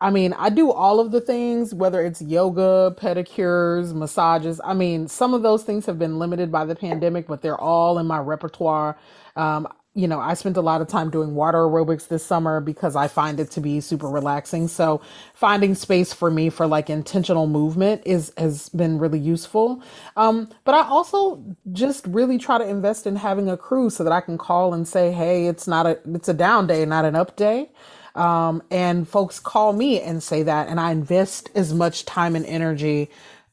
I 0.00 0.10
mean, 0.10 0.34
I 0.34 0.50
do 0.50 0.70
all 0.70 1.00
of 1.00 1.10
the 1.10 1.22
things, 1.22 1.72
whether 1.72 2.04
it's 2.04 2.20
yoga, 2.20 2.94
pedicures, 2.98 3.94
massages. 3.94 4.60
I 4.62 4.74
mean, 4.74 5.08
some 5.08 5.32
of 5.32 5.42
those 5.42 5.62
things 5.62 5.86
have 5.86 5.98
been 5.98 6.18
limited 6.18 6.52
by 6.52 6.66
the 6.66 6.76
pandemic, 6.76 7.26
but 7.26 7.40
they're 7.40 7.60
all 7.60 7.98
in 7.98 8.06
my 8.06 8.18
repertoire. 8.18 8.98
Um, 9.36 9.66
you 9.96 10.06
know, 10.06 10.20
I 10.20 10.34
spent 10.34 10.58
a 10.58 10.60
lot 10.60 10.82
of 10.82 10.88
time 10.88 11.10
doing 11.10 11.34
water 11.34 11.58
aerobics 11.58 12.08
this 12.08 12.24
summer 12.24 12.60
because 12.60 12.94
I 12.94 13.08
find 13.08 13.40
it 13.40 13.50
to 13.52 13.62
be 13.62 13.80
super 13.80 14.08
relaxing. 14.08 14.68
So 14.68 15.00
finding 15.34 15.74
space 15.74 16.12
for 16.12 16.30
me 16.30 16.50
for 16.50 16.66
like 16.66 16.90
intentional 16.90 17.46
movement 17.46 18.02
is 18.04 18.32
has 18.36 18.68
been 18.68 18.98
really 18.98 19.18
useful. 19.18 19.82
Um, 20.16 20.50
but 20.64 20.74
I 20.74 20.86
also 20.86 21.42
just 21.72 22.06
really 22.06 22.38
try 22.38 22.58
to 22.58 22.68
invest 22.68 23.06
in 23.06 23.16
having 23.16 23.48
a 23.48 23.56
crew 23.56 23.88
so 23.88 24.04
that 24.04 24.12
I 24.12 24.20
can 24.20 24.38
call 24.38 24.74
and 24.74 24.86
say, 24.86 25.12
hey, 25.12 25.46
it's 25.46 25.66
not 25.66 25.86
a 25.86 25.98
it's 26.14 26.28
a 26.28 26.34
down 26.34 26.66
day, 26.66 26.84
not 26.84 27.06
an 27.06 27.16
up 27.16 27.36
day. 27.36 27.70
Um, 28.14 28.62
and 28.70 29.08
folks 29.08 29.40
call 29.40 29.72
me 29.72 30.00
and 30.00 30.22
say 30.22 30.42
that, 30.42 30.68
and 30.68 30.80
I 30.80 30.90
invest 30.92 31.50
as 31.54 31.74
much 31.74 32.04
time 32.04 32.36
and 32.36 32.46
energy 32.46 33.10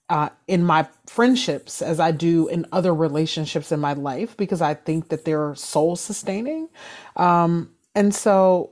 uh, 0.10 0.30
in 0.48 0.64
my 0.64 0.88
friendships 1.08 1.82
as 1.82 2.00
I 2.00 2.12
do 2.12 2.48
in 2.48 2.66
other 2.72 2.94
relationships 2.94 3.72
in 3.72 3.80
my 3.80 3.94
life 3.94 4.38
because 4.38 4.62
I 4.62 4.74
think 4.74 5.10
that 5.10 5.26
they're 5.26 5.56
soul 5.56 5.96
sustaining. 5.96 6.70
Um, 7.16 7.72
and 7.94 8.14
so 8.16 8.72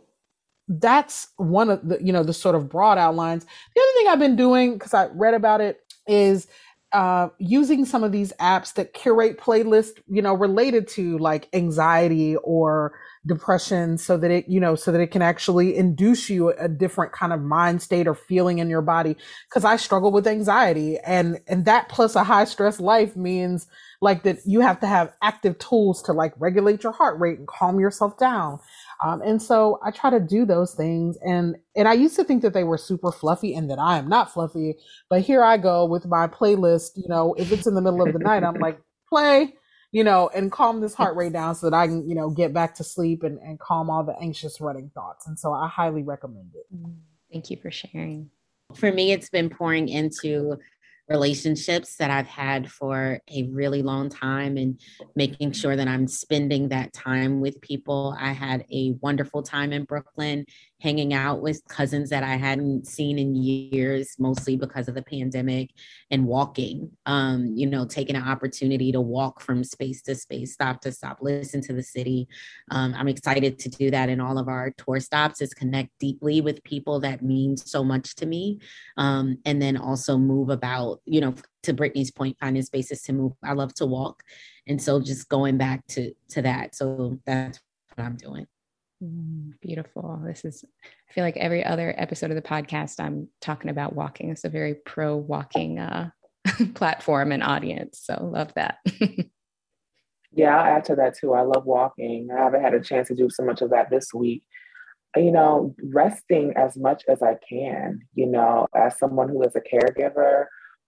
that's 0.68 1.28
one 1.38 1.70
of 1.70 1.88
the, 1.88 2.02
you 2.02 2.14
know, 2.14 2.24
the 2.24 2.34
sort 2.34 2.56
of 2.56 2.70
broad 2.70 2.98
outlines. 2.98 3.46
The 3.76 3.82
other 3.82 3.92
thing 3.98 4.08
I've 4.08 4.20
been 4.20 4.36
doing, 4.36 4.74
because 4.74 4.94
I 4.94 5.08
read 5.08 5.34
about 5.34 5.62
it, 5.62 5.82
is 6.08 6.48
uh, 6.94 7.30
using 7.40 7.86
some 7.86 8.04
of 8.04 8.12
these 8.12 8.34
apps 8.34 8.74
that 8.74 8.94
curate 8.94 9.40
playlists, 9.40 9.98
you 10.08 10.22
know, 10.22 10.34
related 10.34 10.88
to 10.90 11.18
like 11.20 11.48
anxiety 11.54 12.36
or 12.38 12.94
depression 13.26 13.98
so 13.98 14.18
that 14.18 14.32
it, 14.32 14.46
you 14.50 14.60
know, 14.60 14.76
so 14.76 14.92
that 14.92 15.00
it 15.00 15.08
can 15.08 15.22
actually 15.22 15.76
induce 15.76 16.30
you 16.30 16.50
a 16.50 16.68
different 16.68 17.14
kind 17.14 17.32
of 17.32 17.42
mind 17.42 17.82
state 17.82 18.08
or 18.08 18.16
feeling 18.16 18.60
in 18.60 18.70
your 18.70 18.82
body. 18.82 19.16
Cause 19.50 19.64
I 19.64 19.76
struggle 19.78 20.12
with 20.12 20.28
anxiety 20.28 20.98
and, 21.00 21.40
and 21.48 21.66
that 21.66 21.88
plus 21.88 22.16
a 22.16 22.24
high 22.24 22.46
stress 22.46 22.80
life 22.80 23.16
means 23.16 23.68
like 24.02 24.24
that 24.24 24.40
you 24.46 24.62
have 24.62 24.80
to 24.80 24.88
have 24.88 25.14
active 25.22 25.58
tools 25.60 26.02
to 26.04 26.14
like 26.14 26.34
regulate 26.40 26.84
your 26.84 26.92
heart 26.92 27.20
rate 27.20 27.38
and 27.38 27.48
calm 27.48 27.80
yourself 27.80 28.18
down. 28.18 28.60
Um, 29.04 29.22
and 29.24 29.42
so 29.42 29.80
I 29.84 29.92
try 29.92 30.10
to 30.12 30.20
do 30.20 30.46
those 30.46 30.76
things. 30.76 31.18
And, 31.26 31.56
and 31.76 31.88
I 31.88 31.94
used 31.94 32.16
to 32.18 32.24
think 32.24 32.44
that 32.44 32.54
they 32.54 32.64
were 32.64 32.78
super 32.78 33.12
fluffy 33.12 33.56
and 33.56 33.70
that 33.72 33.80
I 33.80 33.98
am 33.98 34.08
not 34.08 34.32
fluffy, 34.32 34.76
but 35.10 35.22
here 35.22 35.44
I 35.44 35.58
go 35.58 35.86
with 35.86 36.06
my 36.06 36.28
playlist. 36.28 36.92
You 36.96 37.10
know, 37.10 37.34
if 37.34 37.52
it's 37.52 37.66
in 37.66 37.74
the 37.74 37.82
middle 37.82 38.02
of 38.02 38.14
the 38.14 38.20
night, 38.20 38.44
I'm 38.44 38.56
like, 38.56 38.80
play, 39.10 39.56
you 39.92 40.04
know, 40.04 40.30
and 40.36 40.52
calm 40.52 40.82
this 40.82 40.94
heart 40.94 41.16
rate 41.16 41.34
down 41.34 41.56
so 41.56 41.70
that 41.70 41.76
I 41.76 41.88
can, 41.88 42.08
you 42.08 42.16
know, 42.16 42.30
get 42.30 42.54
back 42.54 42.76
to 42.76 42.84
sleep 42.84 43.24
and, 43.24 43.40
and 43.40 43.60
calm 43.60 43.90
all 43.90 44.04
the 44.04 44.16
anxious 44.22 44.62
running 44.62 44.92
thoughts. 44.94 45.28
And 45.28 45.38
so 45.38 45.52
I 45.52 45.68
highly 45.68 46.04
recommend 46.04 46.52
it. 46.56 46.66
Mm, 46.74 46.96
thank 47.32 47.50
you 47.50 47.58
for 47.58 47.72
sharing. 47.72 48.30
For 48.76 48.92
me, 48.92 49.12
it's 49.12 49.30
been 49.30 49.50
pouring 49.50 49.90
into 49.90 50.58
relationships 51.12 51.96
that 51.98 52.10
I've 52.10 52.28
had 52.28 52.72
for 52.72 53.20
a 53.30 53.44
really 53.44 53.82
long 53.82 54.10
time 54.10 54.58
and 54.58 54.80
making 55.16 55.52
sure 55.52 55.76
that 55.76 55.88
I'm 55.88 56.08
spending 56.08 56.70
that 56.70 56.94
time 56.94 57.42
with 57.42 57.62
people. 57.62 58.16
I 58.20 58.32
had 58.32 58.66
a 58.72 58.96
wonderful 59.02 59.44
time 59.44 59.74
in 59.74 59.84
Brooklyn 59.84 60.46
hanging 60.82 61.14
out 61.14 61.42
with 61.42 61.62
cousins 61.68 62.10
that 62.10 62.24
I 62.24 62.38
hadn't 62.38 62.88
seen 62.88 63.20
in 63.20 63.36
years, 63.36 64.16
mostly 64.18 64.58
because 64.58 64.88
of 64.88 64.96
the 64.96 65.04
pandemic, 65.04 65.70
and 66.10 66.26
walking, 66.26 66.90
um, 67.06 67.54
you 67.56 67.68
know, 67.68 67.86
taking 67.86 68.16
an 68.16 68.28
opportunity 68.28 68.92
to 68.92 69.00
walk 69.00 69.42
from 69.42 69.64
space 69.64 70.02
to 70.04 70.16
space, 70.16 70.54
stop 70.54 70.82
to 70.82 70.92
stop, 70.92 71.20
listen 71.22 71.62
to 71.62 71.74
the 71.74 71.84
city. 71.84 72.28
Um, 72.72 72.96
I'm 72.98 73.08
excited 73.08 73.60
to 73.60 73.70
do 73.70 73.92
that 73.92 74.10
in 74.10 74.20
all 74.20 74.40
of 74.40 74.48
our 74.48 74.72
tour 74.72 75.00
stops, 75.00 75.40
is 75.40 75.54
connect 75.54 75.92
deeply 76.00 76.42
with 76.42 76.64
people 76.64 77.00
that 77.02 77.22
mean 77.22 77.58
so 77.58 77.84
much 77.84 78.16
to 78.16 78.26
me. 78.26 78.60
Um, 78.98 79.38
and 79.46 79.62
then 79.62 79.78
also 79.78 80.18
move 80.18 80.50
about, 80.50 81.02
you 81.06 81.22
know, 81.22 81.36
to 81.64 81.76
Brittney's 81.76 82.10
point, 82.10 82.38
finding 82.40 82.64
spaces 82.64 83.04
to 83.04 83.14
move. 83.14 83.34
I 83.44 83.54
love 83.54 83.76
to 83.76 83.86
walk. 83.86 84.24
And 84.66 84.82
so 84.82 85.00
just 85.00 85.30
going 85.30 85.58
back 85.58 85.86
to 85.90 86.12
to 86.30 86.42
that. 86.42 86.74
So 86.74 87.20
that's 87.26 87.60
what 87.96 88.04
I'm 88.04 88.16
doing. 88.16 88.48
Mm, 89.02 89.54
beautiful. 89.62 90.22
This 90.24 90.46
is, 90.46 90.64
I 91.10 91.14
feel 91.14 91.24
like 91.24 91.38
every 91.38 91.66
other 91.66 91.94
episode 91.98 92.30
of 92.30 92.36
the 92.36 92.42
podcast, 92.42 93.00
I'm 93.00 93.28
talking 93.40 93.72
about 93.72 93.96
walking. 93.96 94.30
It's 94.30 94.44
a 94.44 94.50
very 94.50 94.76
pro 94.76 95.16
walking 95.16 95.80
uh, 95.80 96.12
platform 96.76 97.32
and 97.32 97.42
audience. 97.42 98.02
So 98.04 98.30
love 98.32 98.54
that. 98.56 98.78
yeah, 100.32 100.56
I'll 100.56 100.78
add 100.78 100.86
to 100.86 100.96
that 100.96 101.18
too. 101.18 101.34
I 101.34 101.42
love 101.42 101.66
walking. 101.66 102.30
I 102.32 102.44
haven't 102.44 102.62
had 102.62 102.76
a 102.76 102.82
chance 102.82 103.08
to 103.08 103.16
do 103.16 103.30
so 103.30 103.44
much 103.44 103.62
of 103.62 103.72
that 103.72 103.90
this 103.90 104.14
week. 104.14 104.44
You 105.16 105.32
know, 105.32 105.76
resting 105.84 106.54
as 106.56 106.78
much 106.78 107.04
as 107.10 107.22
I 107.22 107.36
can, 107.50 108.00
you 108.14 108.28
know, 108.28 108.68
as 108.74 108.98
someone 108.98 109.28
who 109.28 109.44
is 109.44 109.54
a 109.56 109.60
caregiver 109.60 110.46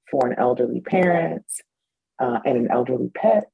for 0.09 0.27
an 0.27 0.35
elderly 0.37 0.79
parent 0.79 1.45
uh, 2.19 2.39
and 2.45 2.57
an 2.57 2.71
elderly 2.71 3.09
pet, 3.13 3.51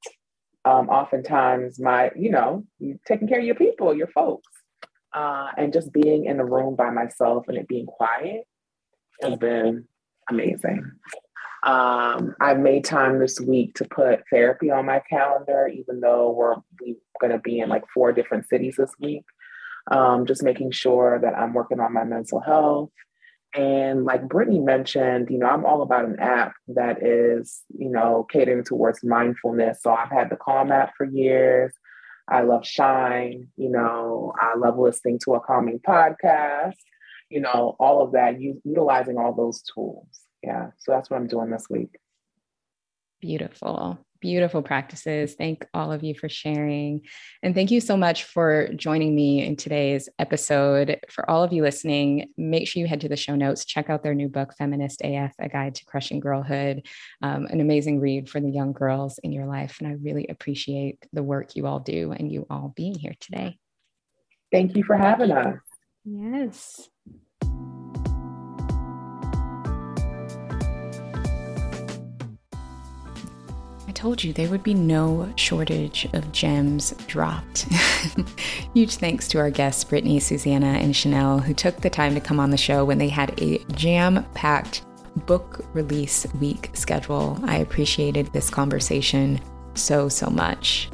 um, 0.66 0.90
oftentimes 0.90 1.80
my, 1.80 2.12
you 2.16 2.30
know, 2.30 2.66
taking 3.08 3.28
care 3.28 3.40
of 3.40 3.46
your 3.46 3.56
people, 3.56 3.96
your 3.96 4.08
folks, 4.08 4.49
uh, 5.20 5.52
and 5.58 5.74
just 5.74 5.92
being 5.92 6.26
in 6.26 6.40
a 6.40 6.46
room 6.46 6.76
by 6.76 6.90
myself 6.90 7.50
and 7.50 7.58
it 7.58 7.68
being 7.68 7.86
quiet 7.86 8.46
has 9.22 9.38
been 9.38 9.86
amazing. 10.30 10.90
Um, 11.64 12.36
I've 12.40 12.60
made 12.60 12.86
time 12.86 13.20
this 13.20 13.38
week 13.42 13.76
to 13.76 13.86
put 13.86 14.24
therapy 14.32 14.72
on 14.72 14.86
my 14.86 15.02
calendar, 15.10 15.68
even 15.68 16.00
though 16.00 16.32
we're 16.32 16.56
we 16.80 16.96
going 17.20 17.34
to 17.34 17.40
be 17.40 17.60
in 17.60 17.68
like 17.68 17.84
four 17.94 18.14
different 18.14 18.48
cities 18.48 18.76
this 18.78 18.94
week. 18.98 19.26
Um, 19.92 20.26
just 20.26 20.42
making 20.42 20.72
sure 20.72 21.20
that 21.22 21.38
I'm 21.38 21.54
working 21.54 21.82
on 21.82 21.94
my 21.94 22.06
mental 22.06 22.40
health, 22.40 22.92
and 23.54 24.06
like 24.06 24.22
Brittney 24.28 24.64
mentioned, 24.64 25.30
you 25.30 25.40
know, 25.40 25.48
I'm 25.48 25.66
all 25.66 25.82
about 25.82 26.06
an 26.06 26.20
app 26.20 26.54
that 26.70 27.04
is, 27.04 27.62
you 27.78 27.90
know, 27.90 28.26
catering 28.32 28.64
towards 28.64 29.04
mindfulness. 29.04 29.80
So 29.82 29.92
I've 29.92 30.12
had 30.12 30.30
the 30.30 30.38
Calm 30.38 30.72
app 30.72 30.94
for 30.96 31.06
years. 31.06 31.74
I 32.30 32.42
love 32.42 32.66
Shine, 32.66 33.48
you 33.58 33.70
know, 33.70 34.34
I 34.40 34.56
love 34.58 34.78
listening 34.78 35.20
to 35.26 35.34
a 35.34 35.40
calming 35.40 35.80
podcast, 35.80 36.76
you 37.30 37.42
know, 37.42 37.76
all 37.80 38.04
of 38.04 38.12
that, 38.14 38.40
utilizing 38.40 39.18
all 39.18 39.34
those 39.34 39.62
tools. 39.64 40.08
Yeah. 40.44 40.72
So 40.78 40.92
that's 40.92 41.10
what 41.10 41.18
I'm 41.18 41.28
doing 41.28 41.50
this 41.50 41.66
week. 41.70 41.98
Beautiful 43.20 44.00
beautiful 44.22 44.62
practices. 44.62 45.36
Thank 45.36 45.66
all 45.74 45.92
of 45.92 46.04
you 46.04 46.14
for 46.14 46.30
sharing. 46.30 47.02
And 47.44 47.56
thank 47.56 47.72
you 47.72 47.82
so 47.82 47.96
much 47.96 48.26
for 48.26 48.70
joining 48.76 49.16
me 49.16 49.46
in 49.46 49.56
today's 49.56 50.10
episode. 50.20 51.00
For 51.10 51.30
all 51.30 51.44
of 51.44 51.54
you 51.54 51.62
listening, 51.62 52.30
make 52.38 52.68
sure 52.68 52.82
you 52.82 52.88
head 52.88 53.02
to 53.02 53.10
the 53.10 53.16
show 53.16 53.36
notes, 53.36 53.66
check 53.66 53.90
out 53.90 54.04
their 54.04 54.16
new 54.16 54.30
book, 54.30 54.54
Feminist 54.58 55.02
AF 55.04 55.34
A 55.40 55.50
Guide 55.50 55.76
to 55.76 55.86
Crushing 55.86 56.20
Girlhood, 56.20 56.86
um, 57.22 57.46
an 57.46 57.62
amazing 57.62 58.00
read 58.00 58.30
for 58.30 58.40
the 58.40 58.52
young 58.52 58.74
girls 58.74 59.20
in 59.24 59.32
your 59.32 59.46
life. 59.46 59.78
And 59.80 59.88
I 59.88 59.94
really 59.94 60.28
appreciate 60.28 61.06
the 61.14 61.24
work 61.24 61.56
you 61.56 61.68
all 61.68 61.80
do 61.80 62.12
and 62.12 62.32
you 62.32 62.46
all 62.50 62.74
being 62.76 62.96
here 62.96 63.16
today. 63.20 63.58
Thank 64.52 64.76
you 64.76 64.84
for 64.84 64.98
having 64.98 65.32
us. 65.32 65.60
Yes. 66.04 66.90
Told 74.00 74.24
you 74.24 74.32
there 74.32 74.48
would 74.48 74.64
be 74.64 74.74
no 74.74 75.30
shortage 75.36 76.08
of 76.14 76.32
gems 76.32 76.94
dropped. 77.08 77.64
Huge 78.74 78.96
thanks 78.96 79.28
to 79.28 79.40
our 79.40 79.50
guests, 79.50 79.84
Brittney, 79.84 80.22
Susana, 80.22 80.68
and 80.68 80.96
Chanel, 80.96 81.40
who 81.40 81.54
took 81.54 81.76
the 81.82 81.90
time 81.90 82.14
to 82.14 82.22
come 82.22 82.40
on 82.40 82.50
the 82.50 82.56
show 82.56 82.86
when 82.86 82.98
they 82.98 83.10
had 83.10 83.38
a 83.42 83.58
jam 83.74 84.26
packed 84.34 84.86
book 85.26 85.66
release 85.74 86.26
week 86.40 86.70
schedule. 86.76 87.38
I 87.44 87.58
appreciated 87.58 88.28
this 88.28 88.50
conversation 88.50 89.38
so, 89.74 90.08
so 90.08 90.30
much. 90.30 90.90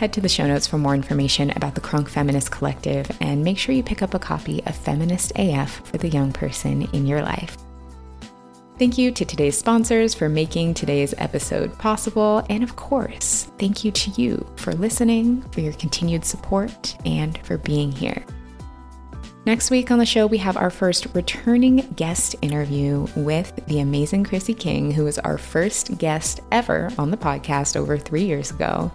Head 0.00 0.14
to 0.14 0.22
the 0.22 0.28
show 0.30 0.46
notes 0.46 0.66
for 0.66 0.78
more 0.78 0.94
information 0.94 1.50
about 1.50 1.74
the 1.74 1.82
Crunk 1.82 2.08
Feminist 2.08 2.50
Collective 2.50 3.06
and 3.20 3.44
make 3.44 3.58
sure 3.58 3.74
you 3.74 3.82
pick 3.82 4.00
up 4.00 4.14
a 4.14 4.18
copy 4.18 4.64
of 4.64 4.74
Feminist 4.74 5.32
AF 5.36 5.86
for 5.86 5.98
the 5.98 6.08
young 6.08 6.32
person 6.32 6.88
in 6.94 7.06
your 7.06 7.20
life. 7.20 7.58
Thank 8.76 8.98
you 8.98 9.12
to 9.12 9.24
today's 9.24 9.56
sponsors 9.56 10.14
for 10.14 10.28
making 10.28 10.74
today's 10.74 11.14
episode 11.18 11.78
possible. 11.78 12.44
And 12.50 12.64
of 12.64 12.74
course, 12.74 13.48
thank 13.56 13.84
you 13.84 13.92
to 13.92 14.10
you 14.20 14.44
for 14.56 14.74
listening, 14.74 15.42
for 15.50 15.60
your 15.60 15.74
continued 15.74 16.24
support, 16.24 16.96
and 17.06 17.38
for 17.46 17.56
being 17.56 17.92
here. 17.92 18.24
Next 19.46 19.70
week 19.70 19.92
on 19.92 19.98
the 19.98 20.06
show, 20.06 20.26
we 20.26 20.38
have 20.38 20.56
our 20.56 20.70
first 20.70 21.06
returning 21.14 21.86
guest 21.94 22.34
interview 22.42 23.06
with 23.14 23.54
the 23.66 23.78
amazing 23.78 24.24
Chrissy 24.24 24.54
King, 24.54 24.90
who 24.90 25.04
was 25.04 25.20
our 25.20 25.38
first 25.38 25.96
guest 25.98 26.40
ever 26.50 26.90
on 26.98 27.12
the 27.12 27.16
podcast 27.16 27.76
over 27.76 27.96
three 27.96 28.24
years 28.24 28.50
ago. 28.50 28.90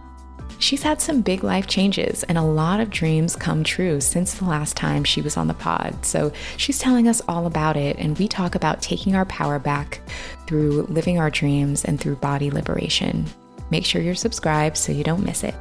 She's 0.57 0.83
had 0.83 1.01
some 1.01 1.21
big 1.21 1.43
life 1.43 1.67
changes 1.67 2.23
and 2.23 2.37
a 2.37 2.43
lot 2.43 2.79
of 2.79 2.89
dreams 2.89 3.35
come 3.35 3.63
true 3.63 4.01
since 4.01 4.33
the 4.33 4.45
last 4.45 4.75
time 4.75 5.03
she 5.03 5.21
was 5.21 5.37
on 5.37 5.47
the 5.47 5.53
pod. 5.53 6.05
So 6.05 6.31
she's 6.57 6.79
telling 6.79 7.07
us 7.07 7.21
all 7.27 7.45
about 7.45 7.77
it, 7.77 7.97
and 7.97 8.17
we 8.17 8.27
talk 8.27 8.55
about 8.55 8.81
taking 8.81 9.15
our 9.15 9.25
power 9.25 9.59
back 9.59 10.01
through 10.47 10.83
living 10.83 11.19
our 11.19 11.29
dreams 11.29 11.85
and 11.85 11.99
through 11.99 12.15
body 12.15 12.51
liberation. 12.51 13.25
Make 13.71 13.85
sure 13.85 14.01
you're 14.01 14.15
subscribed 14.15 14.77
so 14.77 14.91
you 14.91 15.03
don't 15.03 15.23
miss 15.23 15.43
it. 15.43 15.55